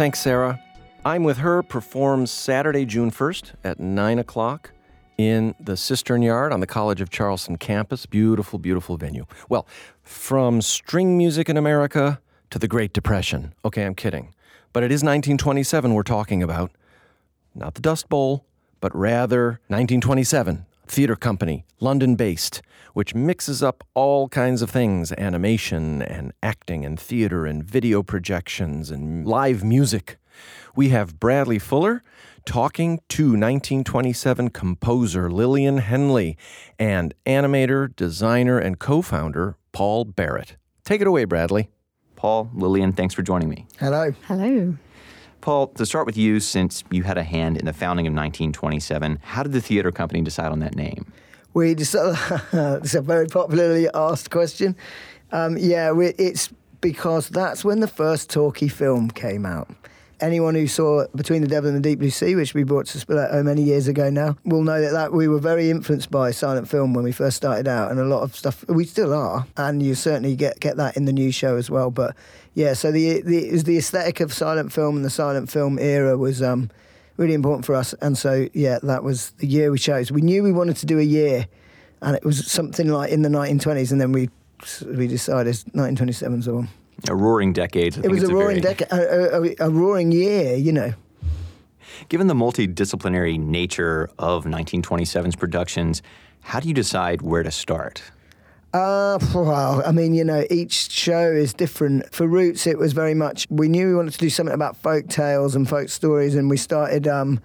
Thanks, 0.00 0.20
Sarah. 0.20 0.58
I'm 1.04 1.24
with 1.24 1.36
her 1.36 1.62
performs 1.62 2.30
Saturday, 2.30 2.86
June 2.86 3.10
1st 3.10 3.52
at 3.62 3.78
9 3.78 4.18
o'clock 4.18 4.70
in 5.18 5.54
the 5.60 5.76
Cistern 5.76 6.22
Yard 6.22 6.54
on 6.54 6.60
the 6.60 6.66
College 6.66 7.02
of 7.02 7.10
Charleston 7.10 7.58
campus. 7.58 8.06
Beautiful, 8.06 8.58
beautiful 8.58 8.96
venue. 8.96 9.26
Well, 9.50 9.66
from 10.02 10.62
string 10.62 11.18
music 11.18 11.50
in 11.50 11.58
America 11.58 12.18
to 12.48 12.58
the 12.58 12.66
Great 12.66 12.94
Depression. 12.94 13.52
Okay, 13.62 13.84
I'm 13.84 13.94
kidding. 13.94 14.34
But 14.72 14.84
it 14.84 14.90
is 14.90 15.00
1927 15.00 15.92
we're 15.92 16.02
talking 16.02 16.42
about. 16.42 16.70
Not 17.54 17.74
the 17.74 17.82
Dust 17.82 18.08
Bowl, 18.08 18.46
but 18.80 18.96
rather 18.96 19.60
1927, 19.68 20.64
theater 20.90 21.16
company, 21.16 21.64
London 21.78 22.16
based, 22.16 22.62
which 22.94 23.14
mixes 23.14 23.62
up 23.62 23.84
all 23.94 24.28
kinds 24.28 24.60
of 24.60 24.70
things 24.70 25.12
animation 25.12 26.02
and 26.02 26.32
acting 26.42 26.84
and 26.84 26.98
theater 26.98 27.46
and 27.46 27.62
video 27.62 28.02
projections 28.02 28.90
and 28.90 29.26
live 29.26 29.62
music. 29.62 30.18
We 30.74 30.88
have 30.88 31.20
Bradley 31.20 31.58
Fuller 31.58 32.02
talking 32.44 33.00
to 33.10 33.24
1927 33.24 34.50
composer 34.50 35.30
Lillian 35.30 35.78
Henley 35.78 36.36
and 36.78 37.14
animator, 37.24 37.94
designer, 37.94 38.58
and 38.58 38.78
co 38.78 39.02
founder 39.02 39.56
Paul 39.72 40.06
Barritt. 40.06 40.56
Take 40.84 41.00
it 41.00 41.06
away, 41.06 41.24
Bradley. 41.24 41.70
Paul, 42.16 42.50
Lillian, 42.52 42.92
thanks 42.92 43.14
for 43.14 43.22
joining 43.22 43.48
me. 43.48 43.66
Hello. 43.78 44.12
Hello. 44.26 44.76
Paul, 45.40 45.68
to 45.68 45.86
start 45.86 46.06
with 46.06 46.16
you, 46.16 46.40
since 46.40 46.84
you 46.90 47.02
had 47.02 47.18
a 47.18 47.22
hand 47.22 47.56
in 47.56 47.64
the 47.64 47.72
founding 47.72 48.06
of 48.06 48.12
1927, 48.12 49.18
how 49.22 49.42
did 49.42 49.52
the 49.52 49.60
theater 49.60 49.90
company 49.90 50.20
decide 50.22 50.52
on 50.52 50.60
that 50.60 50.74
name? 50.74 51.12
We 51.54 51.74
decided, 51.74 52.18
it's 52.52 52.94
a 52.94 53.02
very 53.02 53.26
popularly 53.26 53.88
asked 53.94 54.30
question. 54.30 54.76
Um, 55.32 55.56
yeah, 55.56 55.92
we, 55.92 56.08
it's 56.08 56.50
because 56.80 57.28
that's 57.28 57.64
when 57.64 57.80
the 57.80 57.88
first 57.88 58.30
talkie 58.30 58.68
film 58.68 59.10
came 59.10 59.46
out. 59.46 59.68
Anyone 60.20 60.54
who 60.54 60.66
saw 60.66 61.06
Between 61.14 61.42
the 61.42 61.48
Devil 61.48 61.70
and 61.70 61.78
the 61.78 61.88
Deep 61.88 61.98
Blue 61.98 62.10
Sea, 62.10 62.34
which 62.34 62.54
we 62.54 62.62
brought 62.62 62.86
to 62.86 62.98
Spoleto 62.98 63.42
many 63.44 63.62
years 63.62 63.88
ago 63.88 64.10
now, 64.10 64.36
will 64.44 64.62
know 64.62 64.80
that, 64.80 64.92
that 64.92 65.12
we 65.12 65.28
were 65.28 65.38
very 65.38 65.70
influenced 65.70 66.10
by 66.10 66.30
silent 66.30 66.68
film 66.68 66.94
when 66.94 67.04
we 67.04 67.12
first 67.12 67.36
started 67.36 67.66
out, 67.66 67.90
and 67.90 67.98
a 67.98 68.04
lot 68.04 68.22
of 68.22 68.36
stuff 68.36 68.64
we 68.68 68.84
still 68.84 69.14
are, 69.14 69.46
and 69.56 69.82
you 69.82 69.94
certainly 69.94 70.36
get 70.36 70.60
get 70.60 70.76
that 70.76 70.96
in 70.96 71.04
the 71.06 71.12
new 71.12 71.32
show 71.32 71.56
as 71.56 71.70
well. 71.70 71.90
But 71.90 72.14
yeah, 72.54 72.74
so 72.74 72.92
the 72.92 73.22
the, 73.22 73.62
the 73.62 73.78
aesthetic 73.78 74.20
of 74.20 74.32
silent 74.32 74.72
film 74.72 74.96
and 74.96 75.04
the 75.04 75.10
silent 75.10 75.50
film 75.50 75.78
era 75.78 76.16
was 76.16 76.42
um, 76.42 76.70
really 77.16 77.34
important 77.34 77.64
for 77.64 77.74
us, 77.74 77.94
and 78.00 78.16
so 78.16 78.48
yeah, 78.52 78.78
that 78.82 79.02
was 79.02 79.30
the 79.38 79.46
year 79.46 79.70
we 79.70 79.78
chose. 79.78 80.12
We 80.12 80.22
knew 80.22 80.42
we 80.42 80.52
wanted 80.52 80.76
to 80.76 80.86
do 80.86 80.98
a 80.98 81.02
year, 81.02 81.46
and 82.02 82.16
it 82.16 82.24
was 82.24 82.46
something 82.50 82.88
like 82.88 83.10
in 83.10 83.22
the 83.22 83.28
1920s, 83.28 83.92
and 83.92 84.00
then 84.00 84.12
we 84.12 84.28
we 84.86 85.06
decided 85.06 85.54
1927's 85.54 86.46
the 86.46 86.54
one. 86.54 86.68
A 87.08 87.14
roaring 87.14 87.52
decade. 87.52 87.96
It 87.96 88.10
was 88.10 88.22
a 88.22 88.32
roaring 88.32 88.60
very... 88.60 88.74
decade, 88.74 88.92
a, 88.92 89.64
a, 89.64 89.66
a 89.66 89.70
roaring 89.70 90.12
year, 90.12 90.54
you 90.54 90.72
know. 90.72 90.92
Given 92.08 92.26
the 92.26 92.34
multidisciplinary 92.34 93.38
nature 93.38 94.10
of 94.18 94.44
1927's 94.44 95.36
productions, 95.36 96.02
how 96.40 96.60
do 96.60 96.68
you 96.68 96.74
decide 96.74 97.22
where 97.22 97.42
to 97.42 97.50
start? 97.50 98.02
Uh, 98.72 99.18
well, 99.34 99.82
I 99.84 99.90
mean, 99.90 100.14
you 100.14 100.22
know, 100.22 100.44
each 100.48 100.92
show 100.92 101.32
is 101.32 101.52
different. 101.52 102.14
For 102.14 102.26
Roots, 102.28 102.68
it 102.68 102.78
was 102.78 102.92
very 102.92 103.14
much, 103.14 103.48
we 103.50 103.68
knew 103.68 103.88
we 103.88 103.94
wanted 103.96 104.12
to 104.12 104.18
do 104.18 104.30
something 104.30 104.54
about 104.54 104.76
folk 104.76 105.08
tales 105.08 105.56
and 105.56 105.68
folk 105.68 105.88
stories, 105.88 106.36
and 106.36 106.48
we 106.48 106.56
started 106.56 107.08
um, 107.08 107.40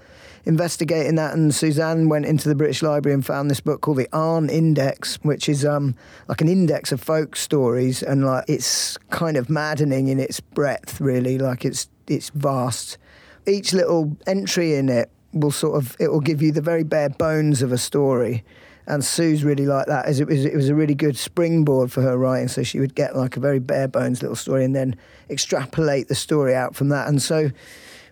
investigating 0.45 1.15
that, 1.15 1.33
and 1.33 1.53
Suzanne 1.53 2.09
went 2.09 2.27
into 2.27 2.47
the 2.47 2.53
British 2.53 2.83
Library 2.83 3.15
and 3.15 3.25
found 3.25 3.49
this 3.49 3.59
book 3.59 3.81
called 3.81 3.97
the 3.97 4.07
Aarne 4.13 4.49
Index, 4.49 5.15
which 5.23 5.49
is 5.49 5.65
um, 5.65 5.95
like 6.27 6.41
an 6.41 6.47
index 6.47 6.91
of 6.91 7.01
folk 7.01 7.35
stories, 7.35 8.03
and 8.03 8.23
like 8.23 8.45
it's 8.47 8.97
kind 9.09 9.35
of 9.35 9.49
maddening 9.49 10.09
in 10.09 10.19
its 10.19 10.39
breadth, 10.39 11.01
really. 11.01 11.39
Like 11.39 11.65
it's 11.65 11.89
it's 12.07 12.29
vast. 12.29 12.99
Each 13.47 13.73
little 13.73 14.15
entry 14.27 14.75
in 14.75 14.89
it 14.89 15.09
will 15.33 15.51
sort 15.51 15.75
of 15.75 15.95
it 15.99 16.09
will 16.09 16.21
give 16.21 16.43
you 16.43 16.51
the 16.51 16.61
very 16.61 16.83
bare 16.83 17.09
bones 17.09 17.63
of 17.63 17.71
a 17.71 17.79
story. 17.79 18.43
And 18.87 19.03
Sue's 19.03 19.43
really 19.43 19.65
like 19.65 19.87
that. 19.87 20.05
As 20.05 20.19
it 20.19 20.27
was, 20.27 20.45
it 20.45 20.55
was 20.55 20.69
a 20.69 20.75
really 20.75 20.95
good 20.95 21.17
springboard 21.17 21.91
for 21.91 22.01
her 22.01 22.17
writing. 22.17 22.47
So 22.47 22.63
she 22.63 22.79
would 22.79 22.95
get 22.95 23.15
like 23.15 23.35
a 23.35 23.39
very 23.39 23.59
bare 23.59 23.87
bones 23.87 24.21
little 24.21 24.35
story 24.35 24.63
and 24.63 24.75
then 24.75 24.95
extrapolate 25.29 26.07
the 26.07 26.15
story 26.15 26.53
out 26.53 26.75
from 26.75 26.89
that. 26.89 27.07
And 27.07 27.21
so 27.21 27.49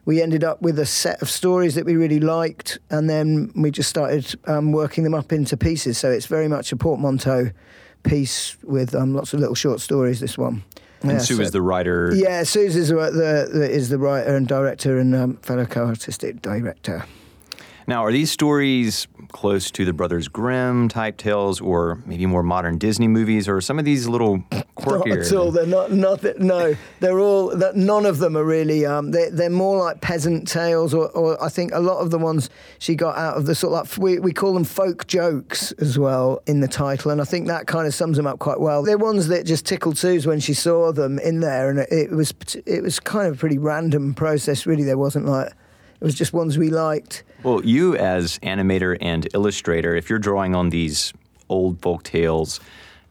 we 0.05 0.21
ended 0.21 0.43
up 0.43 0.61
with 0.61 0.79
a 0.79 0.85
set 0.85 1.21
of 1.21 1.29
stories 1.29 1.75
that 1.75 1.85
we 1.85 1.95
really 1.95 2.19
liked, 2.19 2.79
and 2.89 3.09
then 3.09 3.51
we 3.55 3.71
just 3.71 3.89
started 3.89 4.35
um, 4.45 4.71
working 4.71 5.03
them 5.03 5.13
up 5.13 5.31
into 5.31 5.55
pieces. 5.55 5.97
So 5.97 6.11
it's 6.11 6.25
very 6.25 6.47
much 6.47 6.71
a 6.71 6.75
portmanteau 6.75 7.51
piece 8.03 8.57
with 8.63 8.93
um, 8.95 9.13
lots 9.13 9.33
of 9.33 9.39
little 9.39 9.55
short 9.55 9.79
stories. 9.79 10.19
This 10.19 10.37
one. 10.37 10.63
And 11.01 11.11
yeah, 11.11 11.17
Sue 11.19 11.35
so, 11.35 11.41
is 11.41 11.51
the 11.51 11.61
writer. 11.61 12.13
Yeah, 12.15 12.43
Sue 12.43 12.61
is 12.61 12.89
the, 12.89 13.49
the, 13.53 13.69
is 13.69 13.89
the 13.89 13.97
writer 13.97 14.35
and 14.35 14.47
director 14.47 14.97
and 14.97 15.13
um, 15.13 15.37
fellow 15.37 15.65
co-artistic 15.65 16.41
director. 16.41 17.05
Now, 17.87 18.03
are 18.05 18.11
these 18.11 18.31
stories 18.31 19.07
close 19.31 19.71
to 19.71 19.83
the 19.83 19.93
Brothers 19.93 20.27
Grimm 20.27 20.87
type 20.89 21.17
tales, 21.17 21.59
or 21.59 22.01
maybe 22.05 22.25
more 22.25 22.43
modern 22.43 22.77
Disney 22.77 23.07
movies, 23.07 23.47
or 23.47 23.59
some 23.61 23.79
of 23.79 23.85
these 23.85 24.07
little 24.07 24.39
quirkier? 24.77 25.17
Not 25.17 25.27
at 25.27 25.33
all. 25.33 25.51
They're 25.51 25.65
not. 25.65 25.91
Not 25.91 26.39
no. 26.39 26.75
They're 26.99 27.19
all. 27.19 27.49
That, 27.55 27.75
None 27.75 28.05
of 28.05 28.19
them 28.19 28.37
are 28.37 28.43
really. 28.43 28.85
Um, 28.85 29.11
they're, 29.11 29.31
they're 29.31 29.49
more 29.49 29.77
like 29.77 30.01
peasant 30.01 30.47
tales, 30.47 30.93
or, 30.93 31.09
or 31.09 31.41
I 31.43 31.49
think 31.49 31.71
a 31.73 31.79
lot 31.79 31.99
of 31.99 32.11
the 32.11 32.17
ones 32.17 32.49
she 32.79 32.95
got 32.95 33.17
out 33.17 33.37
of 33.37 33.45
the 33.45 33.55
sort 33.55 33.73
of 33.73 33.97
like 33.97 34.03
we, 34.03 34.19
we 34.19 34.33
call 34.33 34.53
them 34.53 34.63
folk 34.63 35.07
jokes 35.07 35.71
as 35.73 35.99
well 35.99 36.41
in 36.45 36.61
the 36.61 36.67
title, 36.67 37.11
and 37.11 37.19
I 37.19 37.25
think 37.25 37.47
that 37.47 37.67
kind 37.67 37.87
of 37.87 37.93
sums 37.93 38.17
them 38.17 38.27
up 38.27 38.39
quite 38.39 38.59
well. 38.59 38.83
They're 38.83 38.97
ones 38.97 39.27
that 39.27 39.45
just 39.45 39.65
tickled 39.65 39.97
Suze 39.97 40.25
when 40.25 40.39
she 40.39 40.53
saw 40.53 40.91
them 40.91 41.19
in 41.19 41.41
there, 41.41 41.69
and 41.69 41.79
it, 41.79 41.91
it 41.91 42.11
was 42.11 42.33
it 42.65 42.81
was 42.83 42.99
kind 42.99 43.27
of 43.27 43.35
a 43.35 43.37
pretty 43.37 43.57
random 43.57 44.13
process. 44.13 44.65
Really, 44.65 44.83
there 44.83 44.97
wasn't 44.97 45.25
like 45.25 45.51
it 46.03 46.05
was 46.05 46.15
just 46.15 46.33
ones 46.33 46.57
we 46.57 46.69
liked. 46.69 47.23
Well, 47.43 47.63
you 47.63 47.95
as 47.95 48.37
animator 48.39 48.97
and 48.99 49.25
illustrator, 49.33 49.95
if 49.95 50.09
you're 50.09 50.19
drawing 50.19 50.53
on 50.53 50.67
these 50.69 51.13
old 51.47 51.81
folk 51.81 52.03
tales 52.03 52.59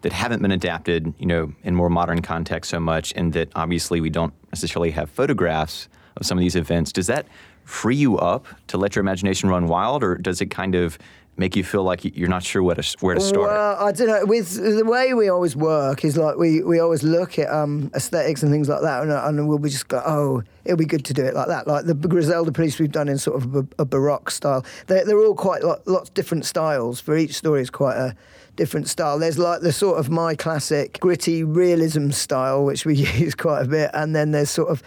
that 0.03 0.13
haven't 0.13 0.43
been 0.43 0.53
adapted, 0.53 1.15
you 1.19 1.25
know, 1.25 1.55
in 1.65 1.75
more 1.75 1.89
modern 1.89 2.21
context 2.21 2.71
so 2.71 2.79
much, 2.79 3.15
and 3.17 3.33
that 3.33 3.49
obviously 3.55 4.03
we 4.03 4.11
don't 4.11 4.35
necessarily 4.53 4.91
have 4.91 5.09
photographs 5.09 5.89
of 6.19 6.27
some 6.27 6.37
of 6.37 6.43
these 6.43 6.55
events, 6.55 6.93
does 6.93 7.07
that 7.07 7.27
free 7.65 7.97
you 7.97 8.19
up 8.19 8.47
to 8.67 8.77
let 8.77 8.95
your 8.95 9.01
imagination 9.01 9.49
run 9.49 9.69
wild, 9.69 10.05
or 10.05 10.17
does 10.17 10.43
it 10.43 10.51
kind 10.51 10.75
of 10.75 10.99
make 11.37 11.57
you 11.57 11.65
feel 11.65 11.83
like 11.83 12.05
you're 12.17 12.29
not 12.29 12.43
sure 12.43 12.63
where 12.63 12.75
to 12.75 12.97
where 13.01 13.15
to 13.15 13.21
start? 13.21 13.51
Well, 13.51 13.77
I 13.85 13.93
don't 13.93 14.07
know. 14.07 14.25
With 14.25 14.55
the 14.55 14.85
way 14.85 15.15
we 15.15 15.29
always 15.29 15.57
work 15.57 16.05
is 16.05 16.17
like 16.17 16.37
we, 16.37 16.63
we 16.63 16.79
always 16.79 17.03
look 17.03 17.39
at 17.39 17.51
um, 17.51 17.91
aesthetics 17.95 18.43
and 18.43 18.53
things 18.53 18.69
like 18.69 18.83
that, 18.83 19.03
and, 19.03 19.13
and 19.13 19.49
we'll 19.49 19.59
be 19.59 19.71
just 19.71 19.89
go, 19.89 20.03
oh, 20.05 20.43
it'll 20.65 20.77
be 20.77 20.85
good 20.85 21.05
to 21.07 21.15
do 21.15 21.25
it 21.25 21.35
like 21.35 21.49
that. 21.49 21.67
Like 21.67 21.87
the 21.87 21.95
Griselda 21.95 22.53
Police 22.53 22.79
we've 22.79 22.93
done 22.93 23.09
in 23.09 23.19
sort 23.19 23.43
of 23.43 23.55
a, 23.55 23.67
a 23.79 23.85
Baroque 23.85 24.31
style. 24.31 24.65
They're, 24.87 25.05
they're 25.05 25.19
all 25.19 25.35
quite 25.35 25.63
lots 25.65 26.09
of 26.09 26.15
different 26.15 26.45
styles. 26.45 27.01
For 27.01 27.17
each 27.17 27.35
story 27.35 27.63
is 27.63 27.71
quite 27.71 27.97
a 27.97 28.15
different 28.57 28.89
style. 28.89 29.19
There's 29.19 29.39
like 29.39 29.63
the 29.63 29.73
sort 29.73 29.99
of 29.99 30.11
my 30.11 30.35
classic 30.35 31.01
gritty 31.01 31.45
realism 31.45 32.11
style, 32.11 32.65
which 32.65 32.85
we 32.85 32.95
use 33.19 33.35
quite 33.35 33.63
a 33.63 33.69
bit, 33.69 33.91
and 33.95 34.15
then 34.15 34.33
there's 34.33 34.51
sort 34.51 34.69
of 34.69 34.83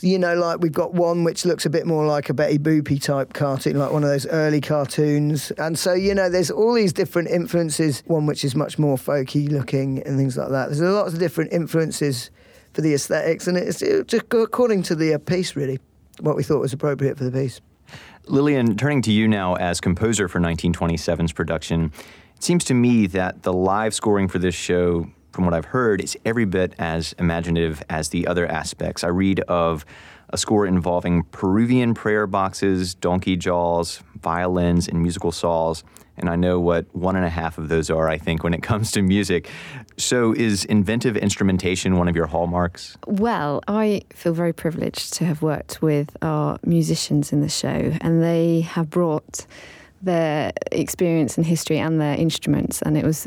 you 0.00 0.18
know, 0.18 0.34
like 0.34 0.60
we've 0.60 0.72
got 0.72 0.94
one 0.94 1.24
which 1.24 1.44
looks 1.44 1.66
a 1.66 1.70
bit 1.70 1.86
more 1.86 2.06
like 2.06 2.28
a 2.28 2.34
Betty 2.34 2.58
Boopy 2.58 3.00
type 3.00 3.32
cartoon, 3.32 3.78
like 3.78 3.92
one 3.92 4.02
of 4.02 4.08
those 4.08 4.26
early 4.26 4.60
cartoons. 4.60 5.50
And 5.52 5.78
so, 5.78 5.94
you 5.94 6.14
know, 6.14 6.28
there's 6.28 6.50
all 6.50 6.74
these 6.74 6.92
different 6.92 7.28
influences, 7.30 8.02
one 8.06 8.26
which 8.26 8.44
is 8.44 8.54
much 8.54 8.78
more 8.78 8.96
folky 8.96 9.48
looking 9.50 10.02
and 10.02 10.16
things 10.16 10.36
like 10.36 10.50
that. 10.50 10.66
There's 10.66 10.80
a 10.80 10.90
lot 10.90 11.06
of 11.06 11.18
different 11.18 11.52
influences 11.52 12.30
for 12.72 12.80
the 12.80 12.92
aesthetics, 12.92 13.46
and 13.46 13.56
it's 13.56 13.80
just 13.80 14.24
according 14.32 14.82
to 14.84 14.96
the 14.96 15.14
uh, 15.14 15.18
piece, 15.18 15.54
really, 15.54 15.78
what 16.20 16.34
we 16.34 16.42
thought 16.42 16.60
was 16.60 16.72
appropriate 16.72 17.16
for 17.16 17.24
the 17.24 17.30
piece. 17.30 17.60
Lillian, 18.26 18.76
turning 18.76 19.02
to 19.02 19.12
you 19.12 19.28
now 19.28 19.54
as 19.54 19.80
composer 19.80 20.28
for 20.28 20.40
1927's 20.40 21.32
production, 21.32 21.92
it 22.34 22.42
seems 22.42 22.64
to 22.64 22.74
me 22.74 23.06
that 23.08 23.42
the 23.42 23.52
live 23.52 23.94
scoring 23.94 24.26
for 24.26 24.38
this 24.40 24.54
show 24.54 25.06
from 25.34 25.44
what 25.44 25.54
I've 25.54 25.66
heard, 25.66 26.00
is 26.00 26.16
every 26.24 26.44
bit 26.44 26.74
as 26.78 27.14
imaginative 27.18 27.82
as 27.90 28.10
the 28.10 28.26
other 28.26 28.46
aspects. 28.46 29.04
I 29.04 29.08
read 29.08 29.40
of 29.40 29.84
a 30.30 30.38
score 30.38 30.66
involving 30.66 31.24
Peruvian 31.24 31.94
prayer 31.94 32.26
boxes, 32.26 32.94
donkey 32.94 33.36
jaws, 33.36 34.02
violins, 34.20 34.88
and 34.88 35.02
musical 35.02 35.32
saws. 35.32 35.84
And 36.16 36.30
I 36.30 36.36
know 36.36 36.60
what 36.60 36.86
one 36.94 37.16
and 37.16 37.24
a 37.24 37.28
half 37.28 37.58
of 37.58 37.68
those 37.68 37.90
are, 37.90 38.08
I 38.08 38.18
think, 38.18 38.44
when 38.44 38.54
it 38.54 38.62
comes 38.70 38.92
to 38.92 39.02
music. 39.02 39.50
So, 39.96 40.32
is 40.32 40.64
inventive 40.64 41.16
instrumentation 41.16 41.96
one 41.98 42.08
of 42.08 42.16
your 42.16 42.26
hallmarks? 42.26 42.96
Well, 43.06 43.62
I 43.68 44.02
feel 44.10 44.32
very 44.32 44.52
privileged 44.52 45.12
to 45.14 45.24
have 45.24 45.42
worked 45.42 45.82
with 45.82 46.16
our 46.22 46.58
musicians 46.64 47.32
in 47.32 47.40
the 47.40 47.48
show, 47.48 47.92
and 48.00 48.22
they 48.22 48.62
have 48.62 48.90
brought 48.90 49.46
their 50.02 50.52
experience 50.70 51.36
and 51.36 51.46
history 51.46 51.78
and 51.78 52.00
their 52.00 52.16
instruments, 52.16 52.82
and 52.82 52.96
it 52.96 53.04
was 53.04 53.26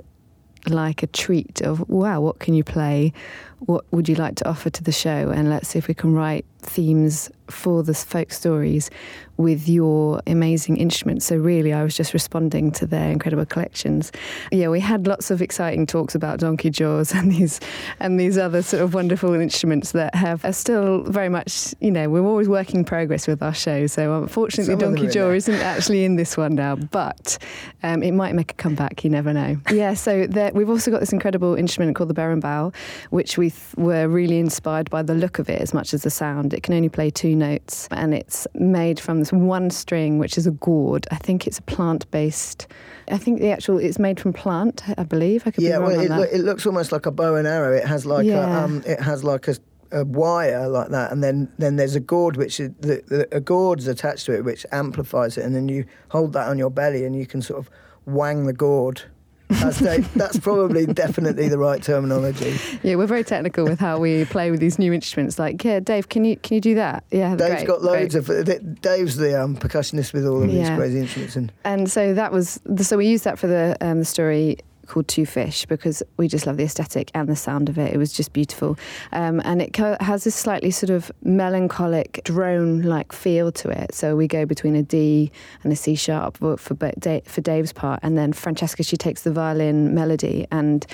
like 0.69 1.03
a 1.03 1.07
treat 1.07 1.62
of 1.62 1.88
wow, 1.89 2.21
what 2.21 2.39
can 2.39 2.53
you 2.53 2.63
play? 2.63 3.13
What 3.60 3.86
would 3.92 4.08
you 4.08 4.16
like 4.16 4.36
to 4.36 4.48
offer 4.48 4.70
to 4.70 4.84
the 4.84 4.92
show? 4.92 5.32
And 5.34 5.50
let's 5.50 5.70
see 5.70 5.80
if 5.80 5.88
we 5.88 5.94
can 5.94 6.14
write 6.14 6.46
themes 6.62 7.32
for 7.50 7.82
the 7.82 7.94
folk 7.94 8.32
stories 8.32 8.90
with 9.38 9.70
your 9.70 10.22
amazing 10.28 10.78
instruments. 10.78 11.26
So 11.26 11.38
really, 11.38 11.72
I 11.72 11.84
was 11.84 11.96
just 11.96 12.14
responding 12.14 12.72
to 12.74 12.86
their 12.88 13.10
incredible 13.12 13.46
collections. 13.46 14.12
Yeah, 14.52 14.70
we 14.70 14.80
had 14.80 15.06
lots 15.06 15.30
of 15.30 15.42
exciting 15.42 15.86
talks 15.86 16.16
about 16.16 16.40
donkey 16.40 16.70
jaws 16.70 17.14
and 17.16 17.32
these 17.32 17.60
and 18.00 18.20
these 18.20 18.38
other 18.38 18.62
sort 18.62 18.84
of 18.84 18.94
wonderful 18.94 19.34
instruments 19.34 19.92
that 19.92 20.16
have 20.16 20.44
are 20.44 20.54
still 20.54 21.04
very 21.04 21.30
much, 21.30 21.74
you 21.80 21.92
know, 21.92 22.10
we're 22.10 22.26
always 22.26 22.50
working 22.50 22.84
progress 22.84 23.28
with 23.28 23.42
our 23.42 23.54
show. 23.54 23.88
So 23.88 24.22
unfortunately, 24.24 24.74
Some 24.74 24.80
donkey 24.80 25.08
jaw 25.08 25.30
isn't 25.32 25.54
actually 25.54 26.04
in 26.04 26.16
this 26.16 26.36
one 26.36 26.56
now, 26.56 26.76
but 26.76 27.38
um, 27.84 28.02
it 28.04 28.12
might 28.14 28.34
make 28.34 28.52
a 28.52 28.56
comeback. 28.56 29.04
You 29.04 29.10
never 29.10 29.34
know. 29.34 29.58
Yeah, 29.78 29.94
so 29.94 30.26
there, 30.26 30.52
we've 30.54 30.70
also 30.70 30.90
got 30.90 31.02
this 31.02 31.14
incredible 31.14 31.54
instrument 31.54 31.96
called 31.96 32.10
the 32.10 32.16
berimbau, 32.16 32.74
which 33.12 33.38
we 33.38 33.47
th- 33.50 33.75
were 33.77 34.08
really 34.08 34.39
inspired 34.39 34.89
by 34.89 35.01
the 35.01 35.13
look 35.13 35.39
of 35.39 35.50
it 35.50 35.62
as 35.62 35.74
much 35.74 35.94
as 35.94 36.04
the 36.04 36.10
sound. 36.10 36.54
It 36.54 36.63
can 36.63 36.74
only 36.74 36.89
play 36.89 37.10
two 37.10 37.36
notes, 37.36 37.88
and 37.92 38.13
it's 38.13 38.48
made 38.56 39.00
from 39.00 39.20
this 39.20 39.32
one 39.32 39.70
string, 39.70 40.20
which 40.20 40.38
is 40.38 40.48
a 40.48 40.51
gourd. 40.51 41.08
I 41.12 41.16
think 41.16 41.48
it's 41.48 41.60
a 41.60 41.63
plant-based. 41.63 42.68
I 43.10 43.18
think 43.18 43.39
the 43.39 43.51
actual 43.51 43.77
it's 43.77 44.00
made 44.00 44.20
from 44.20 44.34
plant. 44.34 44.84
I 44.98 45.04
believe. 45.04 45.44
I 45.46 45.51
could 45.51 45.63
yeah, 45.63 45.77
be 45.77 45.84
wrong 45.84 45.92
well, 45.92 46.01
it, 46.01 46.10
lo- 46.10 46.22
it, 46.24 46.39
looks 46.39 46.66
almost 46.66 46.92
like 46.92 47.06
a 47.06 47.12
bow 47.12 47.36
and 47.36 47.48
arrow. 47.48 47.74
It 47.74 47.86
has 47.86 48.06
like 48.06 48.25
yeah. 48.25 48.62
a, 48.62 48.63
um, 48.63 48.84
it 48.86 49.00
has 49.00 49.24
like 49.24 49.48
a 49.48 49.56
a 49.92 50.04
wire 50.04 50.68
like 50.68 50.89
that, 50.89 51.12
and 51.12 51.24
then, 51.24 51.50
then 51.58 51.77
there's 51.77 51.96
a 51.96 52.01
gourd 52.01 52.36
which 52.36 52.60
is 52.60 52.72
the, 52.82 53.01
the, 53.08 53.27
a 53.32 53.39
gourd's 53.39 53.88
attached 53.88 54.25
to 54.25 54.36
it, 54.36 54.44
which 54.44 54.66
amplifies 54.72 55.38
it, 55.38 55.46
and 55.46 55.56
then 55.56 55.70
you 55.70 55.86
hold 56.10 56.34
that 56.34 56.50
on 56.50 56.58
your 56.58 56.70
belly, 56.70 57.06
and 57.06 57.16
you 57.16 57.25
can 57.25 57.42
sort 57.42 57.60
of 57.60 57.70
wang 58.06 58.46
the 58.48 58.54
gourd 58.54 59.04
That's, 59.50 59.80
that's 60.10 60.39
probably 60.39 60.86
definitely 60.86 61.48
the 61.48 61.58
right 61.58 61.82
terminology. 61.82 62.58
Yeah, 62.84 62.96
we're 62.96 63.08
very 63.08 63.24
technical 63.24 63.63
with 63.63 63.80
how 63.80 63.98
we 63.98 64.25
play 64.25 64.51
with 64.51 64.60
these 64.60 64.77
new 64.77 64.92
instruments. 64.92 65.39
Like, 65.39 65.63
yeah, 65.63 65.80
Dave, 65.80 66.10
can 66.10 66.25
you 66.25 66.36
can 66.38 66.56
you 66.56 66.62
do 66.62 66.75
that? 66.75 67.04
Yeah, 67.12 67.36
Dave's 67.36 67.56
great, 67.63 67.68
got 67.68 67.82
loads 67.82 68.16
great. 68.16 68.50
of. 68.50 68.82
Dave's 68.82 69.16
the 69.16 69.42
um, 69.42 69.56
percussionist 69.56 70.13
with 70.13 70.25
all 70.25 70.44
of 70.44 70.50
Yeah. 70.50 70.70
these 70.70 70.77
crazy 70.77 71.00
instruments, 71.00 71.36
and 71.38 71.51
And 71.63 71.89
so 71.89 72.13
that 72.13 72.32
was 72.32 72.60
so 72.82 72.98
we 72.98 73.08
used 73.08 73.24
that 73.24 73.39
for 73.39 73.48
the 73.48 73.77
um, 73.82 74.00
the 74.00 74.06
story 74.06 74.58
called 74.88 75.08
Two 75.08 75.25
Fish 75.25 75.65
because 75.65 76.01
we 76.17 76.27
just 76.27 76.46
love 76.48 76.58
the 76.58 76.63
aesthetic 76.63 77.12
and 77.13 77.27
the 77.27 77.36
sound 77.36 77.70
of 77.70 77.77
it. 77.77 77.94
It 77.94 77.98
was 77.98 78.13
just 78.13 78.34
beautiful, 78.34 78.77
um, 79.12 79.41
and 79.46 79.62
it 79.62 79.75
has 79.75 80.24
this 80.24 80.36
slightly 80.36 80.72
sort 80.72 80.89
of 80.89 81.12
melancholic 81.22 82.22
drone-like 82.24 83.12
feel 83.12 83.51
to 83.51 83.70
it. 83.70 83.94
So 83.94 84.15
we 84.15 84.27
go 84.27 84.46
between 84.46 84.75
a 84.75 84.84
D 84.84 85.32
and 85.63 85.72
a 85.72 85.75
C 85.75 85.96
sharp 85.96 86.38
for 86.38 86.58
for, 86.58 86.75
for 86.75 87.41
Dave's 87.41 87.74
part, 87.74 88.00
and 88.03 88.17
then 88.17 88.34
Francesca 88.34 88.84
she 88.84 88.98
takes 88.98 89.24
the 89.24 89.32
violin 89.32 89.94
melody, 89.94 90.48
and 90.51 90.86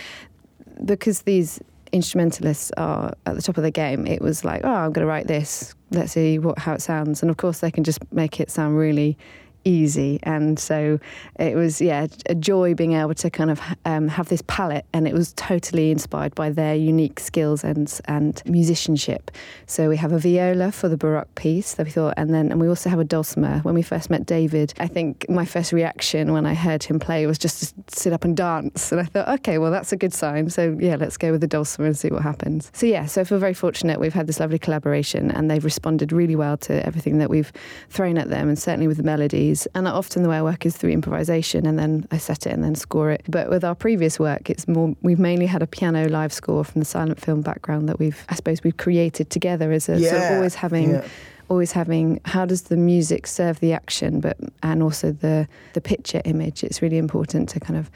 because 0.85 1.21
these 1.21 1.62
instrumentalists 1.91 2.71
are 2.77 3.13
at 3.27 3.35
the 3.35 3.41
top 3.41 3.55
of 3.55 3.63
the 3.63 3.69
game, 3.69 4.07
it 4.07 4.19
was 4.19 4.43
like, 4.43 4.62
oh, 4.63 4.73
I'm 4.73 4.91
going 4.91 5.05
to 5.05 5.09
write 5.09 5.27
this. 5.27 5.75
Let's 5.91 6.13
see 6.13 6.39
what 6.39 6.57
how 6.57 6.73
it 6.73 6.81
sounds, 6.81 7.21
and 7.21 7.29
of 7.29 7.38
course 7.38 7.59
they 7.59 7.69
can 7.69 7.83
just 7.83 8.00
make 8.12 8.39
it 8.39 8.50
sound 8.50 8.77
really 8.77 9.17
easy. 9.65 10.20
And 10.24 10.60
so 10.60 11.00
it 11.39 11.55
was, 11.55 11.82
yeah, 11.82 12.08
a 12.27 12.36
joy 12.36 12.74
being 12.74 12.93
able 12.93 13.13
to 13.15 13.29
kind 13.29 13.51
of 13.51 13.62
um, 13.86 14.08
have 14.08 14.29
this 14.29 14.43
palette, 14.48 14.86
and 14.93 15.08
it 15.08 15.13
was 15.13 15.34
totally 15.34 15.91
inspired 15.91 16.36
by 16.36 16.50
their 16.50 16.75
unique 16.75 17.20
skills 17.20 17.63
and 17.63 18.00
and 18.05 18.41
musicianship. 18.46 19.32
So 19.65 19.89
we 19.89 19.98
have 19.98 20.12
a 20.12 20.20
viola 20.20 20.72
for 20.72 20.89
the 20.89 20.98
baroque 20.98 21.34
piece 21.36 21.75
that 21.75 21.86
we 21.86 21.91
thought, 21.91 22.13
and 22.17 22.34
then 22.34 22.51
and 22.51 22.60
we 22.60 22.67
also 22.67 22.89
have 22.89 23.00
a 23.00 23.03
dulcimer. 23.03 23.60
When 23.60 23.75
we 23.75 23.82
first 23.82 24.10
met 24.10 24.25
David, 24.25 24.74
I 24.79 24.88
think 24.88 25.29
my 25.29 25.46
first 25.46 25.72
reaction 25.72 26.34
when 26.34 26.46
I 26.46 26.53
heard 26.53 26.84
him 26.84 27.00
play 27.00 27.25
was 27.25 27.38
just 27.38 27.60
to 27.60 27.74
sit 27.96 28.13
up 28.13 28.24
and 28.24 28.36
dance, 28.36 28.91
and 28.91 29.01
I 29.01 29.05
thought, 29.05 29.27
okay, 29.39 29.58
well 29.58 29.72
that's 29.72 29.91
a 29.91 29.98
good 29.98 30.13
sign. 30.13 30.50
So 30.50 30.77
yeah, 30.79 30.96
let's 30.96 31.17
go 31.17 31.32
with 31.32 31.41
the 31.41 31.48
dulcimer 31.48 31.88
and 31.88 31.98
see 31.98 32.10
what 32.10 32.22
happens. 32.22 32.72
So 32.74 32.86
yeah, 32.86 33.05
so 33.05 33.22
I 33.22 33.24
feel 33.24 33.39
very 33.39 33.53
fortunate. 33.53 34.00
We've 34.00 34.13
had 34.13 34.27
this 34.27 34.39
lovely 34.39 34.60
collaboration, 34.60 35.32
and 35.32 35.50
they've 35.50 35.63
responded 35.63 36.12
really 36.12 36.36
well 36.36 36.58
to 36.58 36.86
everything 36.86 37.17
that 37.20 37.29
we've 37.29 37.51
thrown 37.89 38.17
at 38.17 38.29
them, 38.29 38.48
and 38.50 38.58
certainly 38.58 38.88
with 38.88 38.98
the 38.98 39.03
melodies. 39.03 39.52
And 39.75 39.88
often 39.88 40.24
the 40.24 40.29
way 40.29 40.38
I 40.38 40.41
work 40.41 40.65
is 40.65 40.75
through 40.75 40.91
improvisation, 40.91 41.65
and 41.65 41.77
then 41.77 42.07
I 42.12 42.17
set 42.17 42.45
it 42.45 42.53
and 42.53 42.63
then 42.63 42.75
score 42.75 43.12
it. 43.12 43.24
But 43.27 43.50
with 43.50 43.63
our 43.63 43.75
previous 43.75 44.19
work, 44.19 44.50
it's 44.50 44.67
more 44.67 44.95
we've 45.01 45.19
mainly 45.19 45.45
had 45.45 45.62
a 45.62 45.67
piano 45.67 46.07
live 46.10 46.33
score 46.33 46.63
from 46.63 46.79
the 46.79 46.86
silent 46.86 47.19
film 47.19 47.41
background 47.41 47.89
that 47.89 48.00
we've, 48.00 48.24
I 48.29 48.36
suppose, 48.36 48.63
we've 48.63 48.77
created 48.77 49.29
together 49.29 49.72
as 49.72 49.89
a 49.89 50.00
sort 50.00 50.22
of 50.22 50.31
always 50.31 50.55
having 50.55 50.91
yeah. 50.91 51.07
always 51.50 51.72
having 51.72 52.19
how 52.25 52.45
does 52.45 52.63
the 52.63 52.77
music 52.77 53.27
serve 53.27 53.60
the 53.60 53.74
action 53.74 54.19
but 54.19 54.38
and 54.63 54.81
also 54.81 55.12
the 55.12 55.48
the 55.74 55.81
picture 55.81 56.22
image 56.25 56.63
it's 56.63 56.81
really 56.81 56.98
important 56.98 57.50
to 57.50 57.60
kind 57.60 57.77
of 57.77 57.91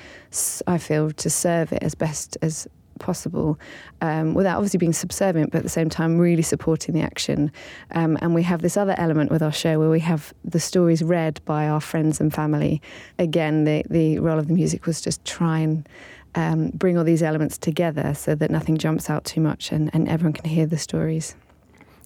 i 0.68 0.78
feel 0.78 1.12
to 1.12 1.30
serve 1.30 1.72
it 1.72 1.82
as 1.82 1.96
best 1.96 2.38
as 2.42 2.68
possible 2.98 3.60
um, 4.02 4.34
without 4.34 4.58
obviously 4.58 4.78
being 4.78 4.94
subservient 4.94 5.52
but 5.52 5.60
at 5.60 5.64
the 5.64 5.70
same 5.70 5.90
time 5.90 6.18
really 6.18 6.42
supporting 6.42 6.94
the 6.94 7.02
action 7.02 7.52
um, 7.92 8.18
and 8.22 8.34
we 8.34 8.44
have 8.44 8.62
this 8.62 8.78
other 8.78 8.96
element 8.98 9.32
with 9.32 9.42
our 9.42 9.52
show 9.52 9.80
where 9.80 9.90
we 9.90 10.00
have 10.00 10.34
the 10.44 10.60
stories 10.60 11.04
read 11.04 11.40
by 11.46 11.68
our 11.68 11.82
friends 11.82 12.20
and 12.20 12.34
family 12.34 12.82
again 13.20 13.64
the, 13.64 13.84
the 13.90 14.20
role 14.20 14.40
of 14.40 14.48
the 14.48 14.54
music 14.54 14.86
was 14.86 15.02
just 15.02 15.24
try 15.26 15.60
and 15.60 15.88
um, 16.36 16.70
bring 16.70 16.98
all 16.98 17.04
these 17.04 17.24
elements 17.24 17.58
together 17.58 18.14
so 18.14 18.36
that 18.36 18.52
nothing 18.52 18.78
jumps 18.78 19.10
out 19.10 19.26
too 19.26 19.42
much 19.42 19.72
and, 19.72 19.90
and 19.94 20.08
everyone 20.08 20.34
can 20.34 20.50
hear 20.50 20.66
the 20.66 20.78
stories 20.78 21.36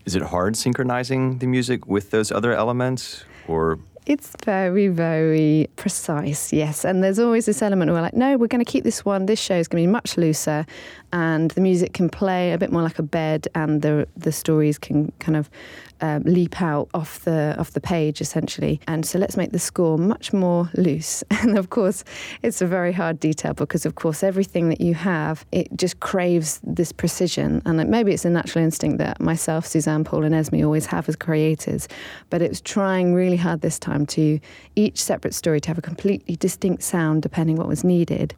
Is 0.05 0.15
it 0.15 0.23
hard 0.23 0.57
synchronizing 0.57 1.37
the 1.37 1.47
music 1.47 1.85
with 1.85 2.09
those 2.09 2.31
other 2.31 2.53
elements? 2.53 3.23
Or 3.47 3.79
It's 4.07 4.33
very, 4.43 4.87
very 4.87 5.69
precise, 5.75 6.51
yes. 6.51 6.83
And 6.85 7.03
there's 7.03 7.19
always 7.19 7.45
this 7.45 7.61
element 7.61 7.91
where 7.91 7.99
we're 7.99 8.05
like, 8.05 8.15
no, 8.15 8.35
we're 8.35 8.47
going 8.47 8.65
to 8.65 8.69
keep 8.69 8.83
this 8.83 9.05
one. 9.05 9.27
This 9.27 9.39
show 9.39 9.55
is 9.55 9.67
going 9.67 9.83
to 9.83 9.87
be 9.87 9.91
much 9.91 10.17
looser, 10.17 10.65
and 11.13 11.51
the 11.51 11.61
music 11.61 11.93
can 11.93 12.09
play 12.09 12.53
a 12.53 12.57
bit 12.57 12.71
more 12.71 12.81
like 12.81 12.99
a 12.99 13.03
bed, 13.03 13.47
and 13.55 13.81
the 13.81 14.07
the 14.15 14.31
stories 14.31 14.77
can 14.77 15.11
kind 15.19 15.37
of 15.37 15.49
um, 16.01 16.23
leap 16.23 16.61
out 16.61 16.89
off 16.95 17.19
the 17.25 17.55
off 17.59 17.71
the 17.71 17.79
page 17.79 18.21
essentially. 18.21 18.81
And 18.87 19.05
so 19.05 19.19
let's 19.19 19.37
make 19.37 19.51
the 19.51 19.59
score 19.59 19.97
much 19.97 20.33
more 20.33 20.69
loose. 20.75 21.23
And 21.41 21.57
of 21.57 21.71
course, 21.71 22.03
it's 22.43 22.61
a 22.61 22.67
very 22.67 22.93
hard 22.93 23.19
detail 23.19 23.53
because 23.55 23.85
of 23.85 23.95
course 23.95 24.21
everything 24.21 24.69
that 24.69 24.79
you 24.79 24.93
have 24.93 25.43
it 25.51 25.67
just 25.75 25.99
craves 25.99 26.59
this 26.63 26.91
precision. 26.91 27.63
And 27.65 27.89
maybe 27.89 28.13
it's 28.13 28.25
a 28.25 28.29
natural 28.29 28.63
instinct 28.63 28.99
that 28.99 29.19
myself, 29.19 29.65
Suzanne, 29.65 30.03
Paul, 30.03 30.23
and 30.23 30.35
Esme 30.35 30.63
always 30.63 30.85
have 30.85 31.09
as 31.09 31.15
creators. 31.15 31.87
But 32.29 32.43
it 32.43 32.49
was 32.49 32.61
trying 32.61 33.15
really 33.15 33.37
hard 33.37 33.61
this 33.61 33.79
time 33.79 34.05
to 34.07 34.39
each 34.75 35.01
separate 35.01 35.33
story 35.33 35.59
to 35.61 35.67
have 35.67 35.79
a 35.79 35.81
completely 35.81 36.35
distinct 36.35 36.83
sound 36.83 37.23
depending 37.23 37.55
what 37.55 37.67
was 37.67 37.83
needed. 37.83 38.35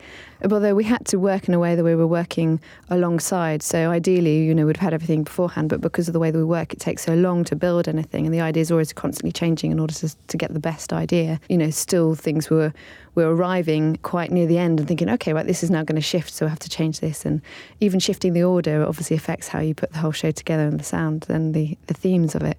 Although 0.50 0.76
we 0.76 0.86
had 0.86 1.06
to 1.08 1.20
work 1.20 1.48
in 1.48 1.54
a 1.54 1.60
way 1.60 1.76
that 1.76 1.84
we 1.84 1.96
were 1.96 2.08
working 2.08 2.60
alongside. 2.90 3.62
So 3.64 3.92
ideally, 3.92 4.44
you 4.44 4.54
know, 4.54 4.66
we'd 4.66 4.78
have 4.78 4.84
had 4.84 4.94
everything 4.94 5.24
beforehand, 5.24 5.70
but 5.70 5.82
because 5.82 6.08
of 6.08 6.14
the 6.14 6.20
way 6.20 6.32
that 6.32 6.38
we 6.38 6.44
work, 6.44 6.74
it 6.74 6.80
takes 6.80 7.04
so 7.04 7.14
long 7.14 7.44
to 7.46 7.56
build 7.56 7.88
anything, 7.88 8.26
and 8.26 8.34
the 8.34 8.42
idea 8.42 8.62
is 8.62 8.72
always 8.72 8.94
constantly 8.94 9.32
changing 9.32 9.72
in 9.72 9.80
order 9.80 9.94
to, 9.94 10.16
to 10.28 10.38
get 10.38 10.54
the 10.54 10.60
best 10.60 10.94
idea. 10.94 11.40
You 11.50 11.58
know, 11.58 11.70
still 11.70 12.16
things 12.16 12.50
were 12.50 12.74
we're 13.16 13.30
arriving 13.30 13.98
quite 13.98 14.32
near 14.32 14.48
the 14.48 14.58
end 14.58 14.80
and 14.80 14.88
thinking, 14.88 15.10
okay, 15.10 15.34
right, 15.34 15.46
this 15.46 15.64
is 15.64 15.70
now 15.70 15.84
going 15.84 15.96
to 15.96 16.02
shift, 16.02 16.34
so 16.34 16.46
I 16.46 16.50
have 16.50 16.60
to 16.60 16.70
change 16.70 17.00
this. 17.00 17.26
And 17.26 17.42
even 17.80 18.00
shifting 18.00 18.34
the 18.34 18.44
order 18.44 18.84
obviously 18.84 19.16
affects 19.16 19.48
how 19.48 19.60
you 19.60 19.76
put 19.76 19.92
the 19.92 20.00
whole 20.00 20.12
show 20.12 20.32
together 20.32 20.64
and 20.64 20.80
the 20.80 20.84
sound 20.84 21.28
and 21.30 21.54
the, 21.54 21.78
the 21.88 21.94
themes 21.94 22.34
of 22.34 22.42
it. 22.42 22.58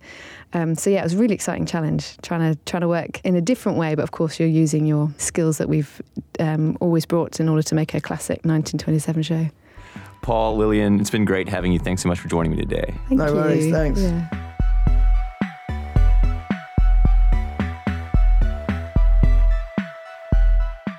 Um, 0.52 0.76
so 0.76 0.90
yeah, 0.90 1.00
it 1.00 1.04
was 1.04 1.14
a 1.14 1.18
really 1.18 1.34
exciting 1.34 1.66
challenge 1.66 2.16
trying 2.22 2.54
to 2.54 2.58
trying 2.64 2.82
to 2.82 2.88
work 2.88 3.20
in 3.24 3.34
a 3.34 3.40
different 3.40 3.76
way, 3.76 3.96
but 3.96 4.02
of 4.02 4.12
course 4.12 4.38
you're 4.38 4.48
using 4.48 4.86
your 4.86 5.12
skills 5.18 5.58
that 5.58 5.68
we've 5.68 6.00
um, 6.38 6.78
always 6.80 7.04
brought 7.04 7.40
in 7.40 7.48
order 7.48 7.62
to 7.62 7.74
make 7.74 7.92
a 7.92 8.00
classic 8.00 8.44
1927 8.44 9.22
show. 9.24 9.48
Paul, 10.24 10.56
Lillian, 10.56 11.00
it's 11.00 11.10
been 11.10 11.26
great 11.26 11.50
having 11.50 11.70
you. 11.70 11.78
Thanks 11.78 12.00
so 12.02 12.08
much 12.08 12.18
for 12.18 12.28
joining 12.28 12.50
me 12.52 12.56
today. 12.56 12.94
Thank 13.08 13.18
No 13.20 13.26
you. 13.26 13.34
worries, 13.34 13.70
thanks. 13.70 14.00
Yeah. 14.00 14.26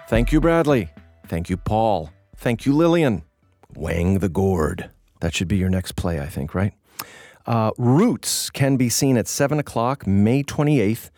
Thank 0.07 0.31
you, 0.31 0.39
Bradley. 0.39 0.89
Thank 1.27 1.49
you, 1.49 1.57
Paul. 1.57 2.11
Thank 2.35 2.65
you, 2.65 2.73
Lillian. 2.75 3.23
Wang 3.75 4.19
the 4.19 4.29
Gourd. 4.29 4.89
That 5.21 5.33
should 5.33 5.47
be 5.47 5.57
your 5.57 5.69
next 5.69 5.93
play, 5.95 6.19
I 6.19 6.27
think, 6.27 6.53
right? 6.53 6.73
Uh, 7.45 7.71
Roots 7.77 8.49
can 8.49 8.77
be 8.77 8.89
seen 8.89 9.17
at 9.17 9.27
7 9.27 9.57
o'clock, 9.59 10.05
May 10.05 10.43
28th, 10.43 11.09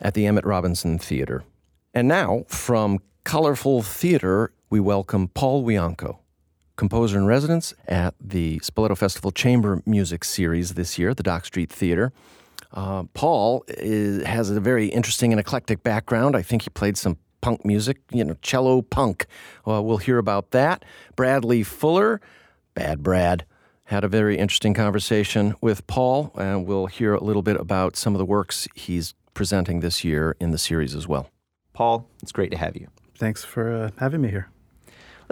at 0.00 0.14
the 0.14 0.26
Emmett 0.26 0.44
Robinson 0.46 0.98
Theater. 0.98 1.42
And 1.92 2.06
now, 2.08 2.44
from 2.48 3.00
Colorful 3.24 3.82
Theater, 3.82 4.52
we 4.70 4.80
welcome 4.80 5.28
Paul 5.28 5.64
Wiancko, 5.64 6.18
composer 6.76 7.18
in 7.18 7.26
residence 7.26 7.74
at 7.86 8.14
the 8.20 8.58
Spoleto 8.60 8.96
Festival 8.96 9.30
Chamber 9.30 9.82
Music 9.86 10.24
Series 10.24 10.74
this 10.74 10.98
year 10.98 11.10
at 11.10 11.16
the 11.16 11.22
Dock 11.22 11.44
Street 11.44 11.70
Theater. 11.70 12.12
Uh, 12.72 13.04
Paul 13.14 13.64
is, 13.68 14.24
has 14.24 14.50
a 14.50 14.60
very 14.60 14.86
interesting 14.86 15.32
and 15.32 15.40
eclectic 15.40 15.82
background. 15.82 16.34
I 16.36 16.42
think 16.42 16.62
he 16.62 16.70
played 16.70 16.96
some 16.96 17.18
punk 17.40 17.64
music, 17.64 17.98
you 18.10 18.24
know, 18.24 18.36
cello 18.40 18.82
punk. 18.82 19.26
Well, 19.66 19.84
we'll 19.84 19.98
hear 19.98 20.18
about 20.18 20.52
that. 20.52 20.84
Bradley 21.16 21.62
Fuller, 21.62 22.20
Bad 22.74 23.02
Brad, 23.02 23.44
had 23.84 24.04
a 24.04 24.08
very 24.08 24.38
interesting 24.38 24.72
conversation 24.72 25.54
with 25.60 25.86
Paul, 25.86 26.32
and 26.36 26.66
we'll 26.66 26.86
hear 26.86 27.12
a 27.12 27.22
little 27.22 27.42
bit 27.42 27.60
about 27.60 27.96
some 27.96 28.14
of 28.14 28.18
the 28.18 28.24
works 28.24 28.66
he's 28.74 29.12
presenting 29.34 29.80
this 29.80 30.04
year 30.04 30.36
in 30.40 30.50
the 30.50 30.58
series 30.58 30.94
as 30.94 31.06
well. 31.06 31.28
Paul, 31.74 32.08
it's 32.22 32.32
great 32.32 32.50
to 32.52 32.56
have 32.56 32.76
you. 32.76 32.88
Thanks 33.16 33.44
for 33.44 33.72
uh, 33.72 33.90
having 33.98 34.22
me 34.22 34.30
here. 34.30 34.51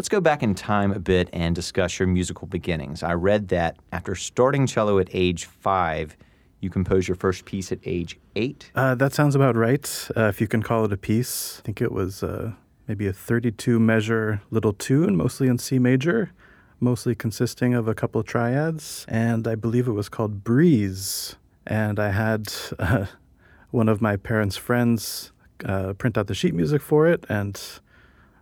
Let's 0.01 0.09
go 0.09 0.23
back 0.23 0.43
in 0.43 0.55
time 0.55 0.93
a 0.93 0.99
bit 0.99 1.29
and 1.31 1.55
discuss 1.55 1.99
your 1.99 2.09
musical 2.09 2.47
beginnings. 2.47 3.03
I 3.03 3.13
read 3.13 3.49
that 3.49 3.77
after 3.93 4.15
starting 4.15 4.67
cello 4.67 4.99
at 4.99 5.11
age 5.13 5.45
five, 5.45 6.17
you 6.61 6.71
composed 6.71 7.07
your 7.07 7.17
first 7.17 7.45
piece 7.45 7.71
at 7.71 7.81
age 7.85 8.19
eight. 8.35 8.71
Uh, 8.75 8.95
that 8.95 9.13
sounds 9.13 9.35
about 9.35 9.57
right. 9.57 10.09
Uh, 10.17 10.23
if 10.23 10.41
you 10.41 10.49
can 10.49 10.63
call 10.63 10.87
it 10.87 10.93
a 10.95 10.97
piece, 10.97 11.59
I 11.59 11.67
think 11.67 11.83
it 11.83 11.93
was 11.93 12.23
uh, 12.23 12.53
maybe 12.89 13.09
a 13.09 13.13
32 13.13 13.79
measure 13.79 14.41
little 14.51 14.73
tune, 14.73 15.17
mostly 15.17 15.49
in 15.49 15.59
C 15.59 15.79
major, 15.79 16.33
mostly 16.81 17.15
consisting 17.15 17.75
of 17.75 17.87
a 17.87 17.95
couple 17.95 18.23
of 18.23 18.27
triads. 18.27 19.05
And 19.07 19.47
I 19.47 19.55
believe 19.55 19.87
it 19.87 19.93
was 19.93 20.09
called 20.09 20.43
Breeze. 20.43 21.37
And 21.67 22.01
I 22.01 22.13
had 22.13 22.51
uh, 22.79 23.05
one 23.71 23.91
of 23.91 24.01
my 24.01 24.17
parents' 24.17 24.57
friends 24.57 25.33
uh, 25.63 25.93
print 25.93 26.17
out 26.17 26.27
the 26.27 26.35
sheet 26.35 26.55
music 26.55 26.81
for 26.81 27.07
it. 27.07 27.27
And 27.29 27.61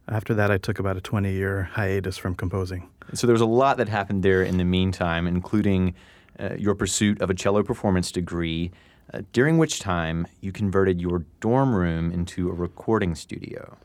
after 0.08 0.34
that, 0.34 0.50
I 0.50 0.58
took 0.58 0.78
about 0.78 0.96
a 0.96 1.00
20 1.00 1.32
year 1.32 1.64
hiatus 1.72 2.16
from 2.16 2.34
composing. 2.34 2.88
So 3.14 3.26
there 3.26 3.34
was 3.34 3.42
a 3.42 3.46
lot 3.46 3.76
that 3.78 3.88
happened 3.88 4.22
there 4.22 4.42
in 4.42 4.58
the 4.58 4.64
meantime, 4.64 5.26
including 5.26 5.94
uh, 6.38 6.54
your 6.56 6.74
pursuit 6.74 7.20
of 7.20 7.30
a 7.30 7.34
cello 7.34 7.62
performance 7.62 8.12
degree, 8.12 8.70
uh, 9.12 9.22
during 9.32 9.58
which 9.58 9.80
time 9.80 10.26
you 10.40 10.52
converted 10.52 11.00
your 11.00 11.24
dorm 11.40 11.74
room 11.74 12.12
into 12.12 12.50
a 12.50 12.52
recording 12.52 13.14
studio. 13.14 13.76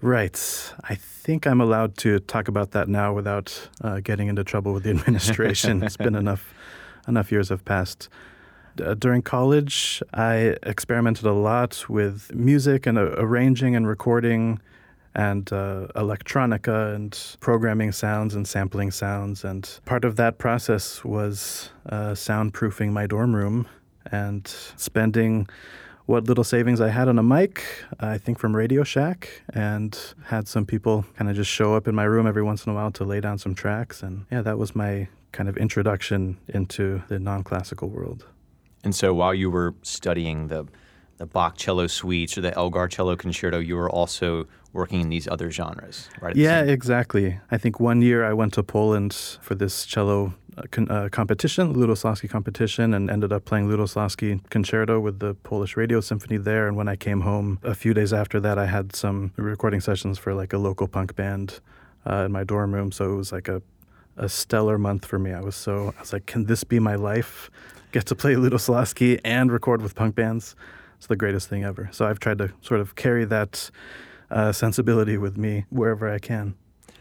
Right. 0.00 0.72
I 0.84 0.96
think 0.96 1.46
I'm 1.46 1.60
allowed 1.60 1.96
to 1.98 2.18
talk 2.18 2.48
about 2.48 2.72
that 2.72 2.88
now 2.88 3.12
without 3.12 3.68
uh, 3.82 4.00
getting 4.00 4.28
into 4.28 4.42
trouble 4.42 4.72
with 4.72 4.82
the 4.82 4.90
administration. 4.90 5.82
it's 5.82 5.96
been 5.96 6.14
enough 6.24 6.54
enough 7.06 7.32
years 7.32 7.48
have 7.48 7.64
passed. 7.64 8.08
Uh, 8.82 8.94
during 8.94 9.22
college, 9.22 10.02
I 10.14 10.56
experimented 10.62 11.26
a 11.26 11.32
lot 11.32 11.88
with 11.88 12.34
music 12.34 12.86
and 12.86 12.96
uh, 12.96 13.14
arranging 13.16 13.76
and 13.76 13.86
recording 13.86 14.60
and 15.14 15.52
uh, 15.52 15.88
electronica 15.94 16.94
and 16.94 17.36
programming 17.40 17.92
sounds 17.92 18.34
and 18.34 18.46
sampling 18.46 18.90
sounds. 18.90 19.44
And 19.44 19.68
part 19.84 20.04
of 20.04 20.16
that 20.16 20.38
process 20.38 21.04
was 21.04 21.70
uh, 21.88 22.12
soundproofing 22.12 22.92
my 22.92 23.06
dorm 23.06 23.36
room 23.36 23.66
and 24.10 24.46
spending 24.76 25.48
what 26.06 26.24
little 26.24 26.44
savings 26.44 26.80
I 26.80 26.88
had 26.88 27.08
on 27.08 27.18
a 27.18 27.22
mic, 27.22 27.64
I 28.00 28.18
think 28.18 28.38
from 28.38 28.56
Radio 28.56 28.82
Shack, 28.82 29.42
and 29.54 29.96
had 30.24 30.48
some 30.48 30.66
people 30.66 31.04
kind 31.16 31.30
of 31.30 31.36
just 31.36 31.50
show 31.50 31.74
up 31.74 31.86
in 31.86 31.94
my 31.94 32.04
room 32.04 32.26
every 32.26 32.42
once 32.42 32.66
in 32.66 32.72
a 32.72 32.74
while 32.74 32.90
to 32.92 33.04
lay 33.04 33.20
down 33.20 33.38
some 33.38 33.54
tracks. 33.54 34.02
And 34.02 34.26
yeah, 34.30 34.42
that 34.42 34.58
was 34.58 34.74
my 34.74 35.08
kind 35.30 35.48
of 35.48 35.56
introduction 35.56 36.38
into 36.48 37.02
the 37.08 37.18
non 37.18 37.44
classical 37.44 37.88
world. 37.88 38.26
And 38.84 38.94
so 38.94 39.14
while 39.14 39.32
you 39.32 39.50
were 39.50 39.74
studying 39.82 40.48
the 40.48 40.66
the 41.18 41.26
Bach 41.26 41.56
cello 41.56 41.86
suites 41.86 42.36
or 42.36 42.40
the 42.40 42.52
Elgar 42.56 42.88
cello 42.88 43.14
concerto, 43.14 43.60
you 43.60 43.76
were 43.76 43.88
also 43.88 44.48
working 44.72 45.00
in 45.00 45.08
these 45.08 45.28
other 45.28 45.50
genres, 45.50 46.08
right? 46.20 46.34
Yeah, 46.36 46.62
exactly. 46.62 47.38
I 47.50 47.58
think 47.58 47.78
one 47.80 48.02
year 48.02 48.24
I 48.24 48.32
went 48.32 48.54
to 48.54 48.62
Poland 48.62 49.12
for 49.40 49.54
this 49.54 49.84
cello 49.84 50.34
uh, 50.56 50.62
con- 50.70 50.90
uh, 50.90 51.08
competition, 51.10 51.74
Lutoslawski 51.74 52.28
competition, 52.28 52.94
and 52.94 53.10
ended 53.10 53.32
up 53.32 53.44
playing 53.44 53.68
Lutoslawski 53.68 54.48
concerto 54.50 55.00
with 55.00 55.18
the 55.18 55.34
Polish 55.34 55.76
Radio 55.76 56.00
Symphony 56.00 56.36
there. 56.36 56.68
And 56.68 56.76
when 56.76 56.88
I 56.88 56.96
came 56.96 57.22
home 57.22 57.58
a 57.62 57.74
few 57.74 57.94
days 57.94 58.12
after 58.12 58.40
that, 58.40 58.58
I 58.58 58.66
had 58.66 58.94
some 58.94 59.32
recording 59.36 59.80
sessions 59.80 60.18
for 60.18 60.34
like 60.34 60.52
a 60.52 60.58
local 60.58 60.88
punk 60.88 61.16
band 61.16 61.60
uh, 62.06 62.24
in 62.26 62.32
my 62.32 62.44
dorm 62.44 62.74
room. 62.74 62.92
So 62.92 63.12
it 63.12 63.16
was 63.16 63.32
like 63.32 63.48
a 63.48 63.62
a 64.16 64.28
stellar 64.28 64.78
month 64.78 65.06
for 65.06 65.18
me. 65.18 65.32
I 65.32 65.40
was 65.40 65.56
so 65.56 65.94
I 65.96 66.00
was 66.00 66.12
like, 66.12 66.26
can 66.26 66.44
this 66.44 66.64
be 66.64 66.78
my 66.78 66.94
life? 66.94 67.50
Get 67.92 68.06
to 68.06 68.14
play 68.14 68.34
Lutoslawski 68.42 69.20
and 69.24 69.50
record 69.50 69.82
with 69.82 69.94
punk 69.94 70.14
bands. 70.14 70.54
It's 70.98 71.06
the 71.06 71.16
greatest 71.16 71.48
thing 71.48 71.64
ever. 71.64 71.88
So 71.92 72.06
I've 72.06 72.20
tried 72.20 72.38
to 72.38 72.52
sort 72.60 72.80
of 72.80 72.94
carry 72.94 73.24
that 73.24 73.70
uh, 74.32 74.52
sensibility 74.52 75.16
with 75.16 75.36
me 75.36 75.64
wherever 75.70 76.10
I 76.10 76.18
can. 76.18 76.54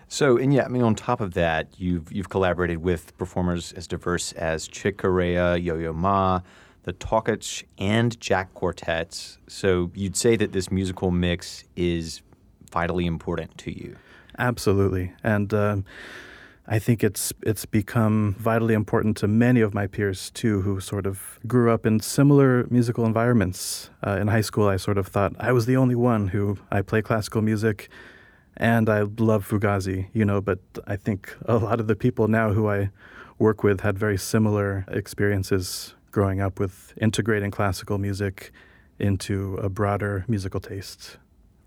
So, 0.07 0.37
and 0.37 0.53
yeah, 0.53 0.65
I 0.65 0.67
mean, 0.67 0.81
on 0.81 0.93
top 0.93 1.21
of 1.21 1.33
that, 1.35 1.79
you've 1.79 2.11
you've 2.11 2.29
collaborated 2.29 2.79
with 2.79 3.17
performers 3.17 3.71
as 3.73 3.87
diverse 3.87 4.33
as 4.33 4.67
Chick 4.67 4.97
Corea, 4.97 5.55
Yo 5.55 5.77
Yo 5.77 5.93
Ma, 5.93 6.41
the 6.83 6.91
Takács, 6.91 7.63
and 7.77 8.19
Jack 8.19 8.53
Quartets. 8.53 9.37
So, 9.47 9.89
you'd 9.95 10.17
say 10.17 10.35
that 10.35 10.51
this 10.51 10.69
musical 10.69 11.11
mix 11.11 11.63
is 11.77 12.21
vitally 12.71 13.05
important 13.05 13.57
to 13.59 13.71
you. 13.71 13.95
Absolutely, 14.37 15.13
and. 15.23 15.53
Um, 15.53 15.85
I 16.71 16.79
think 16.79 17.03
it's 17.03 17.33
it's 17.41 17.65
become 17.65 18.33
vitally 18.39 18.73
important 18.73 19.17
to 19.17 19.27
many 19.27 19.59
of 19.59 19.73
my 19.73 19.87
peers 19.87 20.31
too, 20.31 20.61
who 20.61 20.79
sort 20.79 21.05
of 21.05 21.37
grew 21.45 21.69
up 21.69 21.85
in 21.85 21.99
similar 21.99 22.65
musical 22.69 23.05
environments. 23.05 23.89
Uh, 24.07 24.11
in 24.21 24.29
high 24.29 24.39
school, 24.39 24.69
I 24.69 24.77
sort 24.77 24.97
of 24.97 25.05
thought 25.05 25.33
I 25.37 25.51
was 25.51 25.65
the 25.65 25.75
only 25.75 25.95
one 25.95 26.29
who 26.29 26.57
I 26.71 26.81
play 26.81 27.01
classical 27.01 27.41
music, 27.41 27.89
and 28.55 28.87
I 28.89 29.01
love 29.01 29.45
Fugazi, 29.45 30.07
you 30.13 30.23
know. 30.23 30.39
But 30.39 30.59
I 30.87 30.95
think 30.95 31.35
a 31.45 31.57
lot 31.57 31.81
of 31.81 31.87
the 31.87 31.95
people 31.95 32.29
now 32.29 32.53
who 32.53 32.69
I 32.69 32.89
work 33.37 33.63
with 33.63 33.81
had 33.81 33.99
very 33.99 34.17
similar 34.17 34.85
experiences 34.87 35.95
growing 36.11 36.39
up 36.39 36.57
with 36.57 36.93
integrating 37.01 37.51
classical 37.51 37.97
music 37.97 38.53
into 38.97 39.55
a 39.55 39.67
broader 39.67 40.23
musical 40.29 40.61
taste 40.61 41.17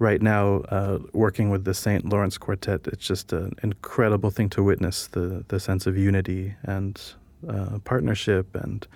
right 0.04 0.20
now 0.20 0.56
uh, 0.68 0.98
working 1.14 1.48
with 1.48 1.64
the 1.64 1.72
St. 1.72 2.04
Lawrence 2.04 2.36
Quartet, 2.36 2.86
it's 2.86 3.06
just 3.06 3.32
an 3.32 3.54
incredible 3.62 4.30
thing 4.30 4.50
to 4.50 4.62
witness 4.62 5.06
the, 5.06 5.44
the 5.48 5.58
sense 5.58 5.86
of 5.86 5.96
unity 5.96 6.54
and 6.62 7.00
uh, 7.48 7.78
partnership. 7.84 8.54
And 8.54 8.86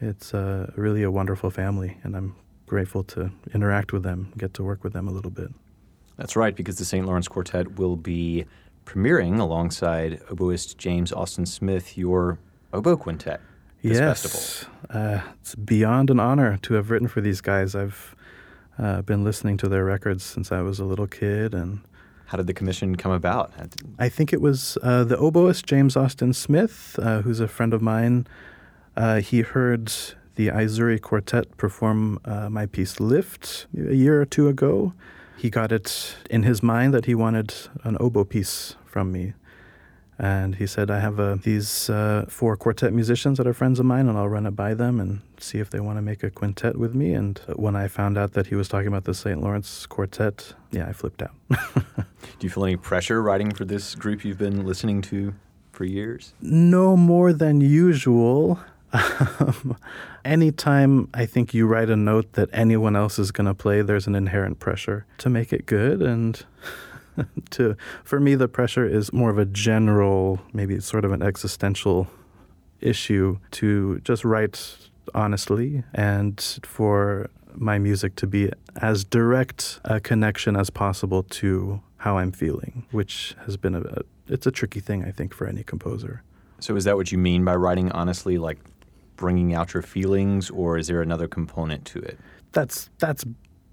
it's 0.00 0.34
uh, 0.34 0.72
really 0.76 1.04
a 1.04 1.10
wonderful 1.10 1.50
family. 1.50 1.98
And 2.02 2.16
I'm 2.16 2.34
grateful 2.66 3.04
to 3.04 3.30
interact 3.54 3.92
with 3.92 4.02
them, 4.02 4.32
get 4.36 4.52
to 4.54 4.64
work 4.64 4.82
with 4.82 4.92
them 4.92 5.06
a 5.06 5.12
little 5.12 5.30
bit. 5.30 5.50
That's 6.16 6.34
right, 6.34 6.54
because 6.54 6.78
the 6.78 6.84
St. 6.84 7.06
Lawrence 7.06 7.28
Quartet 7.28 7.78
will 7.78 7.96
be 7.96 8.44
premiering 8.86 9.38
alongside 9.38 10.20
oboist 10.26 10.76
James 10.78 11.12
Austin 11.12 11.46
Smith, 11.46 11.96
your 11.96 12.38
oboe 12.72 12.96
quintet. 12.96 13.40
This 13.82 13.98
yes, 13.98 14.22
festival. 14.22 14.74
Uh, 14.90 15.20
it's 15.40 15.54
beyond 15.54 16.10
an 16.10 16.18
honor 16.18 16.58
to 16.62 16.74
have 16.74 16.90
written 16.90 17.06
for 17.06 17.20
these 17.20 17.40
guys. 17.40 17.74
I've 17.74 18.16
uh, 18.78 19.02
been 19.02 19.24
listening 19.24 19.56
to 19.58 19.68
their 19.68 19.84
records 19.84 20.24
since 20.24 20.50
I 20.50 20.62
was 20.62 20.78
a 20.80 20.84
little 20.84 21.06
kid, 21.06 21.54
and 21.54 21.80
how 22.26 22.36
did 22.36 22.46
the 22.46 22.54
commission 22.54 22.96
come 22.96 23.12
about? 23.12 23.52
I 23.98 24.08
think 24.08 24.32
it 24.32 24.40
was 24.40 24.78
uh, 24.82 25.04
the 25.04 25.16
oboist 25.16 25.66
James 25.66 25.96
Austin 25.96 26.32
Smith, 26.32 26.98
uh, 27.00 27.22
who's 27.22 27.40
a 27.40 27.48
friend 27.48 27.72
of 27.74 27.82
mine. 27.82 28.26
Uh, 28.96 29.20
he 29.20 29.42
heard 29.42 29.92
the 30.36 30.48
Aizuri 30.48 31.00
Quartet 31.00 31.56
perform 31.56 32.18
uh, 32.24 32.48
my 32.48 32.66
piece 32.66 32.98
"Lift" 33.00 33.66
a 33.76 33.94
year 33.94 34.20
or 34.20 34.24
two 34.24 34.48
ago. 34.48 34.92
He 35.36 35.50
got 35.50 35.72
it 35.72 36.16
in 36.30 36.42
his 36.42 36.62
mind 36.62 36.94
that 36.94 37.06
he 37.06 37.14
wanted 37.14 37.54
an 37.82 37.96
oboe 38.00 38.24
piece 38.24 38.76
from 38.84 39.12
me. 39.12 39.34
And 40.18 40.54
he 40.56 40.66
said, 40.66 40.90
I 40.90 41.00
have 41.00 41.18
uh, 41.18 41.36
these 41.42 41.90
uh, 41.90 42.26
four 42.28 42.56
quartet 42.56 42.92
musicians 42.92 43.38
that 43.38 43.46
are 43.46 43.52
friends 43.52 43.80
of 43.80 43.86
mine, 43.86 44.08
and 44.08 44.16
I'll 44.16 44.28
run 44.28 44.46
it 44.46 44.52
by 44.52 44.74
them 44.74 45.00
and 45.00 45.20
see 45.38 45.58
if 45.58 45.70
they 45.70 45.80
want 45.80 45.98
to 45.98 46.02
make 46.02 46.22
a 46.22 46.30
quintet 46.30 46.76
with 46.76 46.94
me. 46.94 47.14
And 47.14 47.40
when 47.56 47.74
I 47.74 47.88
found 47.88 48.16
out 48.16 48.32
that 48.34 48.46
he 48.46 48.54
was 48.54 48.68
talking 48.68 48.86
about 48.86 49.04
the 49.04 49.14
St. 49.14 49.40
Lawrence 49.40 49.86
Quartet, 49.86 50.54
yeah, 50.70 50.86
I 50.86 50.92
flipped 50.92 51.22
out. 51.22 51.34
Do 51.48 52.06
you 52.40 52.50
feel 52.50 52.64
any 52.64 52.76
pressure 52.76 53.22
writing 53.22 53.52
for 53.52 53.64
this 53.64 53.94
group 53.96 54.24
you've 54.24 54.38
been 54.38 54.64
listening 54.64 55.02
to 55.02 55.34
for 55.72 55.84
years? 55.84 56.32
No 56.40 56.96
more 56.96 57.32
than 57.32 57.60
usual. 57.60 58.60
Um, 58.92 59.76
anytime 60.24 61.08
I 61.12 61.26
think 61.26 61.52
you 61.52 61.66
write 61.66 61.90
a 61.90 61.96
note 61.96 62.34
that 62.34 62.48
anyone 62.52 62.94
else 62.94 63.18
is 63.18 63.32
going 63.32 63.46
to 63.46 63.54
play, 63.54 63.82
there's 63.82 64.06
an 64.06 64.14
inherent 64.14 64.60
pressure 64.60 65.04
to 65.18 65.28
make 65.28 65.52
it 65.52 65.66
good. 65.66 66.00
And 66.00 66.44
to 67.50 67.76
for 68.02 68.20
me 68.20 68.34
the 68.34 68.48
pressure 68.48 68.86
is 68.86 69.12
more 69.12 69.30
of 69.30 69.38
a 69.38 69.44
general 69.44 70.40
maybe 70.52 70.80
sort 70.80 71.04
of 71.04 71.12
an 71.12 71.22
existential 71.22 72.08
issue 72.80 73.38
to 73.50 74.00
just 74.00 74.24
write 74.24 74.76
honestly 75.14 75.84
and 75.94 76.58
for 76.62 77.30
my 77.56 77.78
music 77.78 78.16
to 78.16 78.26
be 78.26 78.50
as 78.76 79.04
direct 79.04 79.80
a 79.84 80.00
connection 80.00 80.56
as 80.56 80.70
possible 80.70 81.22
to 81.22 81.80
how 81.98 82.18
I'm 82.18 82.32
feeling, 82.32 82.84
which 82.90 83.34
has 83.46 83.56
been 83.56 83.74
a, 83.74 83.80
a 83.80 84.02
it's 84.28 84.46
a 84.46 84.50
tricky 84.50 84.80
thing 84.80 85.04
I 85.04 85.10
think 85.10 85.34
for 85.34 85.46
any 85.46 85.62
composer. 85.62 86.22
So 86.60 86.76
is 86.76 86.84
that 86.84 86.96
what 86.96 87.12
you 87.12 87.18
mean 87.18 87.44
by 87.44 87.54
writing 87.56 87.92
honestly 87.92 88.38
like 88.38 88.58
bringing 89.16 89.54
out 89.54 89.74
your 89.74 89.82
feelings 89.82 90.50
or 90.50 90.78
is 90.78 90.86
there 90.88 91.02
another 91.02 91.28
component 91.28 91.84
to 91.86 92.00
it? 92.00 92.18
That's 92.52 92.90
that's 92.98 93.24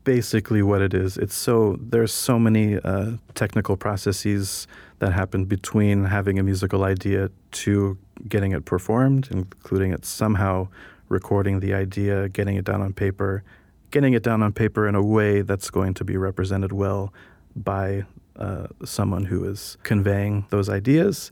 basically 0.04 0.62
what 0.62 0.82
it 0.82 0.94
is. 0.94 1.18
It's 1.18 1.36
so 1.36 1.78
there's 1.80 2.14
so 2.14 2.40
many 2.40 2.78
uh, 2.78 3.14
technical 3.36 3.78
processes 3.78 4.68
that 5.00 5.14
happen 5.14 5.46
between 5.46 6.06
having 6.06 6.40
a 6.40 6.44
musical 6.44 6.84
idea 6.84 7.30
to 7.52 7.98
getting 8.28 8.52
it 8.52 8.66
performed, 8.66 9.28
including 9.32 9.92
it 9.92 10.06
somehow 10.06 10.68
recording 11.10 11.60
the 11.60 11.74
idea, 11.74 12.30
getting 12.30 12.56
it 12.56 12.66
down 12.66 12.82
on 12.82 12.94
paper, 12.94 13.44
getting 13.90 14.14
it 14.14 14.24
down 14.24 14.42
on 14.42 14.54
paper 14.54 14.88
in 14.88 14.96
a 14.96 15.02
way 15.04 15.42
that's 15.42 15.70
going 15.70 15.94
to 15.96 16.04
be 16.04 16.18
represented 16.18 16.72
well 16.72 17.14
by 17.56 18.06
uh, 18.38 18.68
someone 18.86 19.26
who 19.26 19.44
is 19.44 19.78
conveying 19.84 20.46
those 20.50 20.70
ideas. 20.70 21.32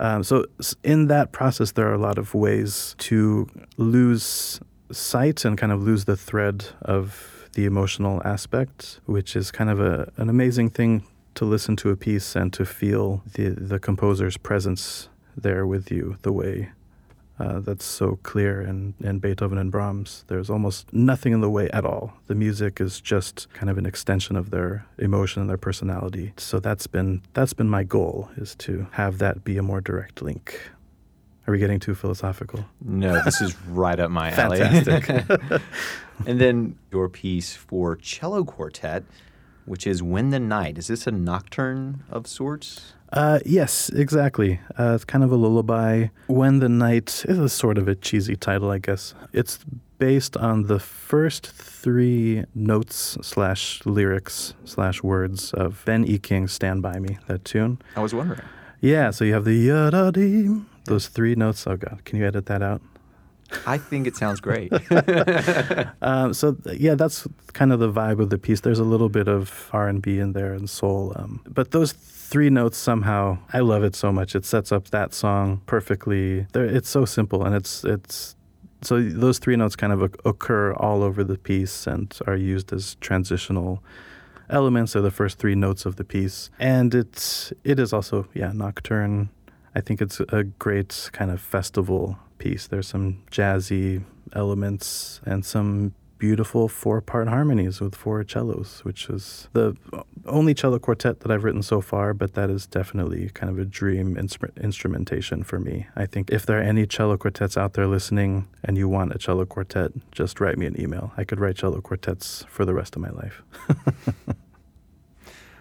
Um, 0.00 0.24
so, 0.24 0.46
in 0.82 1.06
that 1.08 1.32
process, 1.32 1.72
there 1.72 1.88
are 1.88 1.94
a 1.94 1.98
lot 1.98 2.18
of 2.18 2.34
ways 2.34 2.96
to 2.98 3.48
lose 3.76 4.60
sight 4.90 5.44
and 5.44 5.56
kind 5.56 5.72
of 5.72 5.82
lose 5.82 6.04
the 6.04 6.16
thread 6.16 6.66
of 6.82 7.33
the 7.54 7.64
emotional 7.64 8.22
aspect, 8.24 9.00
which 9.06 9.34
is 9.34 9.50
kind 9.50 9.70
of 9.70 9.80
a, 9.80 10.12
an 10.16 10.28
amazing 10.28 10.70
thing 10.70 11.04
to 11.34 11.44
listen 11.44 11.76
to 11.76 11.90
a 11.90 11.96
piece 11.96 12.36
and 12.36 12.52
to 12.52 12.64
feel 12.64 13.22
the, 13.34 13.48
the 13.48 13.78
composer's 13.78 14.36
presence 14.36 15.08
there 15.36 15.66
with 15.66 15.90
you 15.90 16.16
the 16.22 16.32
way 16.32 16.70
uh, 17.38 17.60
that's 17.60 17.84
so 17.84 18.18
clear 18.22 18.60
in, 18.60 18.94
in 19.00 19.18
Beethoven 19.18 19.58
and 19.58 19.70
Brahms. 19.70 20.24
There's 20.28 20.48
almost 20.48 20.92
nothing 20.92 21.32
in 21.32 21.40
the 21.40 21.50
way 21.50 21.68
at 21.70 21.84
all. 21.84 22.14
The 22.26 22.34
music 22.34 22.80
is 22.80 23.00
just 23.00 23.52
kind 23.52 23.68
of 23.68 23.78
an 23.78 23.86
extension 23.86 24.36
of 24.36 24.50
their 24.50 24.86
emotion 24.98 25.40
and 25.40 25.50
their 25.50 25.58
personality. 25.58 26.32
So 26.36 26.60
that's 26.60 26.86
been 26.86 27.22
that's 27.32 27.52
been 27.52 27.68
my 27.68 27.82
goal 27.82 28.30
is 28.36 28.54
to 28.56 28.86
have 28.92 29.18
that 29.18 29.44
be 29.44 29.56
a 29.56 29.62
more 29.62 29.80
direct 29.80 30.22
link. 30.22 30.60
Are 31.46 31.52
we 31.52 31.58
getting 31.58 31.78
too 31.78 31.94
philosophical? 31.94 32.64
No, 32.82 33.22
this 33.22 33.40
is 33.40 33.58
right 33.66 33.98
up 34.00 34.10
my 34.10 34.30
alley. 34.30 34.58
Fantastic. 34.58 35.62
and 36.26 36.40
then 36.40 36.78
your 36.90 37.08
piece 37.08 37.54
for 37.54 37.96
cello 37.96 38.44
quartet, 38.44 39.04
which 39.66 39.86
is 39.86 40.02
When 40.02 40.30
the 40.30 40.40
Night. 40.40 40.78
Is 40.78 40.86
this 40.86 41.06
a 41.06 41.10
nocturne 41.10 42.02
of 42.10 42.26
sorts? 42.26 42.94
Uh, 43.12 43.40
yes, 43.44 43.90
exactly. 43.90 44.58
Uh, 44.78 44.92
it's 44.94 45.04
kind 45.04 45.22
of 45.22 45.30
a 45.30 45.36
lullaby. 45.36 46.06
When 46.28 46.60
the 46.60 46.68
Night 46.68 47.24
is 47.28 47.38
a 47.38 47.48
sort 47.48 47.76
of 47.76 47.88
a 47.88 47.94
cheesy 47.94 48.36
title, 48.36 48.70
I 48.70 48.78
guess. 48.78 49.14
It's 49.32 49.58
based 49.98 50.36
on 50.36 50.64
the 50.64 50.78
first 50.78 51.46
three 51.46 52.44
notes 52.54 53.16
slash 53.22 53.84
lyrics 53.84 54.54
slash 54.64 55.02
words 55.02 55.52
of 55.52 55.82
Ben 55.84 56.04
E. 56.04 56.18
King's 56.18 56.52
Stand 56.52 56.82
By 56.82 56.98
Me, 56.98 57.18
that 57.26 57.44
tune. 57.44 57.80
I 57.96 58.00
was 58.00 58.14
wondering. 58.14 58.40
Yeah, 58.80 59.10
so 59.12 59.24
you 59.24 59.32
have 59.34 59.44
the 59.44 59.54
yada 59.54 60.10
dee, 60.12 60.60
those 60.84 61.08
three 61.08 61.34
notes. 61.34 61.66
Oh, 61.66 61.76
God, 61.76 62.04
can 62.04 62.18
you 62.18 62.26
edit 62.26 62.46
that 62.46 62.62
out? 62.62 62.82
I 63.66 63.78
think 63.78 64.06
it 64.06 64.16
sounds 64.16 64.40
great. 64.40 64.72
um, 66.02 66.34
so 66.34 66.56
yeah, 66.72 66.94
that's 66.94 67.26
kind 67.52 67.72
of 67.72 67.80
the 67.80 67.90
vibe 67.90 68.20
of 68.20 68.30
the 68.30 68.38
piece. 68.38 68.60
There's 68.60 68.78
a 68.78 68.84
little 68.84 69.08
bit 69.08 69.28
of 69.28 69.70
R 69.72 69.88
and 69.88 70.02
B 70.02 70.18
in 70.18 70.32
there 70.32 70.52
and 70.52 70.68
soul, 70.68 71.12
um, 71.16 71.42
but 71.46 71.70
those 71.70 71.92
three 71.92 72.50
notes 72.50 72.76
somehow 72.76 73.38
I 73.52 73.60
love 73.60 73.84
it 73.84 73.94
so 73.94 74.12
much. 74.12 74.34
It 74.34 74.44
sets 74.44 74.72
up 74.72 74.88
that 74.88 75.14
song 75.14 75.60
perfectly. 75.66 76.46
They're, 76.52 76.64
it's 76.64 76.88
so 76.88 77.04
simple 77.04 77.44
and 77.44 77.54
it's 77.54 77.84
it's 77.84 78.36
so 78.82 79.02
those 79.02 79.38
three 79.38 79.56
notes 79.56 79.76
kind 79.76 79.92
of 79.92 80.02
occur 80.24 80.72
all 80.74 81.02
over 81.02 81.24
the 81.24 81.38
piece 81.38 81.86
and 81.86 82.16
are 82.26 82.36
used 82.36 82.72
as 82.72 82.96
transitional 82.96 83.82
elements 84.50 84.94
of 84.94 85.02
the 85.02 85.10
first 85.10 85.38
three 85.38 85.54
notes 85.54 85.86
of 85.86 85.96
the 85.96 86.04
piece. 86.04 86.50
And 86.58 86.94
it's 86.94 87.52
it 87.62 87.78
is 87.78 87.92
also 87.92 88.26
yeah 88.34 88.52
nocturne. 88.52 89.30
I 89.74 89.80
think 89.80 90.00
it's 90.00 90.20
a 90.20 90.44
great 90.44 91.10
kind 91.12 91.30
of 91.30 91.40
festival 91.40 92.18
piece. 92.38 92.66
There's 92.66 92.88
some 92.88 93.22
jazzy 93.30 94.04
elements 94.32 95.20
and 95.24 95.44
some 95.44 95.94
beautiful 96.18 96.68
four 96.68 97.00
part 97.00 97.28
harmonies 97.28 97.80
with 97.80 97.94
four 97.94 98.24
cellos, 98.26 98.80
which 98.82 99.10
is 99.10 99.48
the 99.52 99.76
only 100.24 100.54
cello 100.54 100.78
quartet 100.78 101.20
that 101.20 101.30
I've 101.30 101.44
written 101.44 101.62
so 101.62 101.80
far, 101.80 102.14
but 102.14 102.34
that 102.34 102.50
is 102.50 102.66
definitely 102.66 103.28
kind 103.34 103.50
of 103.50 103.58
a 103.58 103.64
dream 103.64 104.14
instru- 104.14 104.56
instrumentation 104.62 105.42
for 105.42 105.58
me. 105.58 105.86
I 105.96 106.06
think 106.06 106.30
if 106.30 106.46
there 106.46 106.58
are 106.58 106.62
any 106.62 106.86
cello 106.86 107.16
quartets 107.16 107.56
out 107.56 107.74
there 107.74 107.86
listening 107.86 108.48
and 108.62 108.78
you 108.78 108.88
want 108.88 109.14
a 109.14 109.18
cello 109.18 109.44
quartet, 109.44 109.90
just 110.12 110.40
write 110.40 110.56
me 110.56 110.66
an 110.66 110.80
email. 110.80 111.12
I 111.16 111.24
could 111.24 111.40
write 111.40 111.56
cello 111.56 111.80
quartets 111.80 112.46
for 112.48 112.64
the 112.64 112.74
rest 112.74 112.96
of 112.96 113.02
my 113.02 113.10
life. 113.10 113.42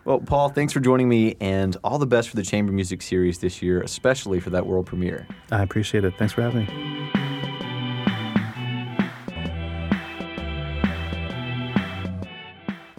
well, 0.06 0.20
Paul, 0.20 0.50
thanks 0.50 0.74
for 0.74 0.80
joining 0.80 1.08
me 1.08 1.36
and 1.40 1.78
all 1.84 1.98
the 1.98 2.08
best 2.08 2.30
for 2.30 2.36
the 2.36 2.44
chamber 2.44 2.72
music 2.72 3.02
series 3.02 3.40
this 3.40 3.62
year, 3.62 3.82
especially 3.82 4.40
for 4.40 4.50
that 4.50 4.66
world 4.66 4.86
premiere. 4.86 5.28
I 5.52 5.64
appreciate 5.64 6.04
it. 6.04 6.14
Thanks 6.18 6.34
for 6.34 6.42
having 6.42 6.66
me. 6.66 7.14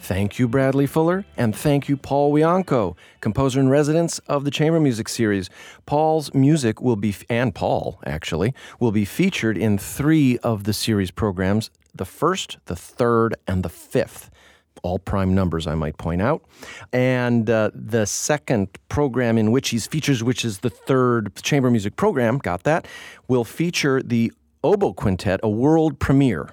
Thank 0.04 0.38
you, 0.38 0.46
Bradley 0.48 0.86
Fuller, 0.86 1.24
and 1.34 1.56
thank 1.56 1.88
you, 1.88 1.96
Paul 1.96 2.30
Wiancko, 2.30 2.94
composer 3.22 3.58
in 3.58 3.70
residence 3.70 4.18
of 4.20 4.44
the 4.44 4.50
Chamber 4.50 4.78
Music 4.78 5.08
Series. 5.08 5.48
Paul's 5.86 6.34
music 6.34 6.82
will 6.82 6.96
be, 6.96 7.14
and 7.30 7.54
Paul 7.54 7.98
actually, 8.04 8.52
will 8.78 8.92
be 8.92 9.06
featured 9.06 9.56
in 9.56 9.78
three 9.78 10.36
of 10.40 10.64
the 10.64 10.74
series 10.74 11.10
programs 11.10 11.70
the 11.94 12.04
first, 12.04 12.58
the 12.66 12.76
third, 12.76 13.34
and 13.46 13.62
the 13.62 13.70
fifth. 13.70 14.30
All 14.84 15.00
prime 15.00 15.34
numbers, 15.34 15.66
I 15.66 15.74
might 15.74 15.96
point 15.96 16.22
out. 16.22 16.44
And 16.92 17.50
uh, 17.50 17.70
the 17.74 18.04
second 18.04 18.68
program 18.88 19.38
in 19.38 19.50
which 19.50 19.70
he's 19.70 19.86
features, 19.86 20.22
which 20.22 20.44
is 20.44 20.58
the 20.58 20.70
third 20.70 21.34
chamber 21.36 21.70
music 21.70 21.96
program, 21.96 22.38
got 22.38 22.62
that, 22.62 22.86
will 23.26 23.44
feature 23.44 24.02
the 24.02 24.32
Oboe 24.62 24.92
Quintet, 24.92 25.40
a 25.42 25.48
world 25.48 25.98
premiere 25.98 26.50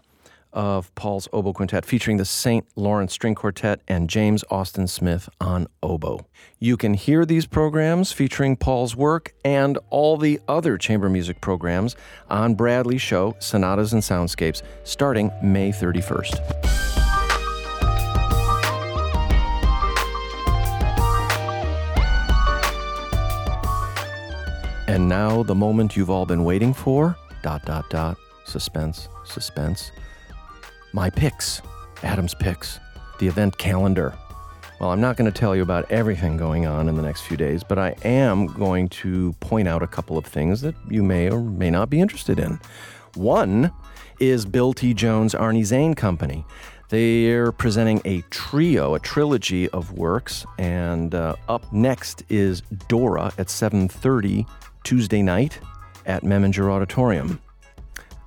of 0.54 0.94
Paul's 0.96 1.28
oboe 1.32 1.54
quintet 1.54 1.86
featuring 1.86 2.18
the 2.18 2.26
St. 2.26 2.66
Lawrence 2.76 3.14
String 3.14 3.36
Quartet 3.36 3.82
and 3.88 4.10
James 4.10 4.44
Austin 4.50 4.88
Smith 4.88 5.30
on 5.40 5.68
oboe. 5.82 6.26
You 6.60 6.78
can 6.78 6.94
hear 6.94 7.26
these 7.26 7.46
programs 7.46 8.12
featuring 8.12 8.56
Paul's 8.58 8.96
work 8.96 9.34
and 9.46 9.78
all 9.90 10.18
the 10.18 10.40
other 10.48 10.78
chamber 10.78 11.10
music 11.10 11.42
programs 11.42 11.96
on 12.30 12.56
Bradley's 12.56 13.02
show, 13.02 13.36
Sonatas 13.40 13.94
and 13.94 14.02
Soundscapes, 14.02 14.62
starting 14.84 15.32
May 15.42 15.72
31st. 15.72 17.01
And 24.92 25.08
now 25.08 25.42
the 25.42 25.56
moment 25.56 25.96
you've 25.96 26.10
all 26.10 26.26
been 26.26 26.44
waiting 26.44 26.74
for. 26.74 27.16
Dot, 27.42 27.66
dot, 27.66 27.90
dot. 27.90 28.18
Suspense, 28.46 29.08
suspense 29.24 29.92
my 30.94 31.10
picks, 31.10 31.62
Adam's 32.04 32.34
picks, 32.34 32.80
the 33.20 33.28
event 33.28 33.58
calendar. 33.58 34.14
Well, 34.80 34.92
I'm 34.92 35.00
not 35.00 35.16
going 35.16 35.32
to 35.32 35.40
tell 35.40 35.56
you 35.56 35.62
about 35.62 35.90
everything 35.92 36.38
going 36.38 36.66
on 36.66 36.90
in 36.90 36.96
the 36.96 37.04
next 37.04 37.22
few 37.22 37.38
days, 37.38 37.64
but 37.64 37.78
I 37.78 37.96
am 38.04 38.48
going 38.48 38.90
to 38.90 39.34
point 39.40 39.68
out 39.68 39.84
a 39.84 39.88
couple 39.88 40.18
of 40.18 40.26
things 40.26 40.62
that 40.62 40.76
you 40.90 41.04
may 41.04 41.30
or 41.30 41.40
may 41.40 41.70
not 41.70 41.90
be 41.90 42.02
interested 42.02 42.40
in. 42.40 42.60
One 43.14 43.72
is 44.20 44.46
Bill 44.46 44.74
T. 44.74 44.94
Jones 44.94 45.34
Arnie 45.34 45.64
Zane 45.64 45.94
Company. 45.94 46.46
They're 46.90 47.54
presenting 47.54 48.02
a 48.04 48.22
trio, 48.32 48.96
a 48.96 49.00
trilogy 49.00 49.70
of 49.70 49.94
works, 49.94 50.46
and 50.58 51.16
uh, 51.16 51.36
up 51.48 51.72
next 51.72 52.24
is 52.28 52.62
Dora 52.90 53.32
at 53.38 53.48
7:30 53.48 54.46
Tuesday 54.84 55.22
night 55.22 55.60
at 56.06 56.24
Memminger 56.24 56.72
Auditorium. 56.72 57.42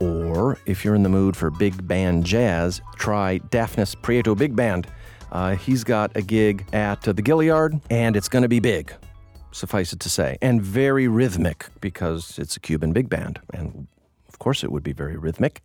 Or 0.00 0.58
if 0.66 0.84
you're 0.84 0.94
in 0.94 1.02
the 1.02 1.08
mood 1.08 1.36
for 1.36 1.50
big 1.50 1.86
band 1.86 2.24
jazz, 2.24 2.80
try 2.96 3.38
Dafnis 3.50 3.94
Prieto 3.96 4.36
Big 4.36 4.54
Band. 4.56 4.86
Uh, 5.32 5.56
he's 5.56 5.84
got 5.84 6.16
a 6.16 6.22
gig 6.22 6.64
at 6.72 7.06
uh, 7.08 7.12
the 7.12 7.22
Gaillard, 7.22 7.80
and 7.90 8.16
it's 8.16 8.28
going 8.28 8.42
to 8.42 8.48
be 8.48 8.60
big, 8.60 8.92
suffice 9.52 9.92
it 9.92 10.00
to 10.00 10.10
say, 10.10 10.38
and 10.42 10.62
very 10.62 11.08
rhythmic 11.08 11.66
because 11.80 12.38
it's 12.38 12.56
a 12.56 12.60
Cuban 12.60 12.92
big 12.92 13.08
band. 13.08 13.40
And 13.52 13.86
of 14.28 14.38
course, 14.38 14.62
it 14.62 14.70
would 14.70 14.82
be 14.82 14.92
very 14.92 15.16
rhythmic. 15.16 15.62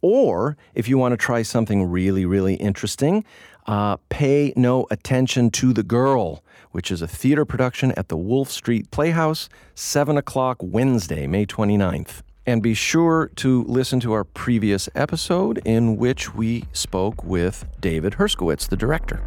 Or 0.00 0.56
if 0.74 0.88
you 0.88 0.96
want 0.96 1.12
to 1.12 1.16
try 1.16 1.42
something 1.42 1.84
really, 1.90 2.24
really 2.24 2.54
interesting, 2.54 3.24
uh, 3.66 3.96
Pay 4.08 4.52
No 4.56 4.86
Attention 4.90 5.50
to 5.50 5.72
the 5.72 5.82
Girl, 5.82 6.42
which 6.72 6.90
is 6.90 7.02
a 7.02 7.08
theater 7.08 7.44
production 7.44 7.92
at 7.92 8.08
the 8.08 8.16
Woolfe 8.16 8.50
Street 8.50 8.90
Playhouse, 8.90 9.48
7 9.74 10.16
o'clock 10.16 10.58
Wednesday, 10.60 11.26
May 11.26 11.46
29th. 11.46 12.22
And 12.46 12.62
be 12.62 12.74
sure 12.74 13.30
to 13.36 13.64
listen 13.64 14.00
to 14.00 14.12
our 14.12 14.24
previous 14.24 14.88
episode 14.94 15.60
in 15.64 15.96
which 15.96 16.34
we 16.34 16.64
spoke 16.72 17.22
with 17.22 17.66
David 17.80 18.14
Herskovits, 18.14 18.68
the 18.68 18.76
director. 18.76 19.22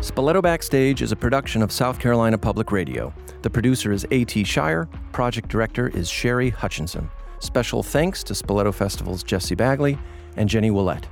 Spoleto 0.00 0.42
Backstage 0.42 1.02
is 1.02 1.12
a 1.12 1.16
production 1.16 1.62
of 1.62 1.70
South 1.70 1.98
Carolina 1.98 2.36
Public 2.36 2.72
Radio. 2.72 3.12
The 3.42 3.50
producer 3.50 3.92
is 3.92 4.06
A.T. 4.10 4.44
Shire, 4.44 4.88
project 5.12 5.48
director 5.48 5.88
is 5.88 6.08
Sherry 6.08 6.50
Hutchinson. 6.50 7.10
Special 7.40 7.82
thanks 7.82 8.22
to 8.24 8.34
Spoleto 8.34 8.72
Festival's 8.72 9.22
Jesse 9.22 9.54
Bagley 9.54 9.98
and 10.36 10.48
Jenny 10.48 10.70
Willette. 10.70 11.06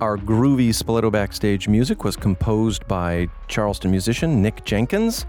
Our 0.00 0.18
groovy 0.18 0.68
Spoleto 0.68 1.10
Backstage 1.10 1.68
music 1.68 2.04
was 2.04 2.16
composed 2.16 2.86
by 2.86 3.28
Charleston 3.48 3.90
musician 3.90 4.42
Nick 4.42 4.64
Jenkins. 4.64 5.24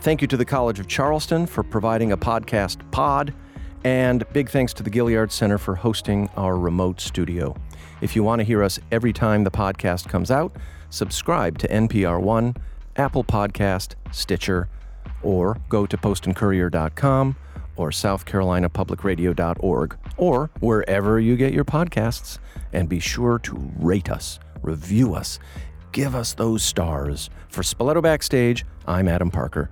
Thank 0.00 0.22
you 0.22 0.28
to 0.28 0.36
the 0.38 0.44
College 0.44 0.80
of 0.80 0.88
Charleston 0.88 1.46
for 1.46 1.62
providing 1.62 2.12
a 2.12 2.16
podcast 2.16 2.78
pod, 2.92 3.34
and 3.84 4.24
big 4.32 4.48
thanks 4.48 4.72
to 4.74 4.82
the 4.82 4.90
Gaillard 4.90 5.30
Center 5.30 5.58
for 5.58 5.74
hosting 5.74 6.30
our 6.36 6.56
remote 6.56 7.00
studio. 7.00 7.54
If 8.00 8.16
you 8.16 8.22
want 8.22 8.40
to 8.40 8.44
hear 8.44 8.62
us 8.62 8.80
every 8.90 9.12
time 9.12 9.44
the 9.44 9.50
podcast 9.50 10.08
comes 10.08 10.30
out, 10.30 10.56
subscribe 10.90 11.58
to 11.58 11.68
NPR 11.68 12.20
One, 12.20 12.56
Apple 12.96 13.22
Podcast, 13.22 13.96
Stitcher, 14.12 14.68
or 15.22 15.58
go 15.68 15.86
to 15.86 15.96
postandcourier.com 15.96 17.36
or 17.76 17.90
southcarolinapublicradio.org 17.90 19.98
or 20.16 20.50
wherever 20.60 21.20
you 21.20 21.36
get 21.36 21.52
your 21.52 21.64
podcasts. 21.64 22.38
And 22.72 22.88
be 22.88 23.00
sure 23.00 23.38
to 23.40 23.72
rate 23.78 24.10
us, 24.10 24.38
review 24.62 25.14
us, 25.14 25.38
give 25.92 26.14
us 26.14 26.34
those 26.34 26.62
stars. 26.62 27.30
For 27.48 27.62
Spoleto 27.62 28.02
Backstage, 28.02 28.64
I'm 28.86 29.08
Adam 29.08 29.30
Parker. 29.30 29.70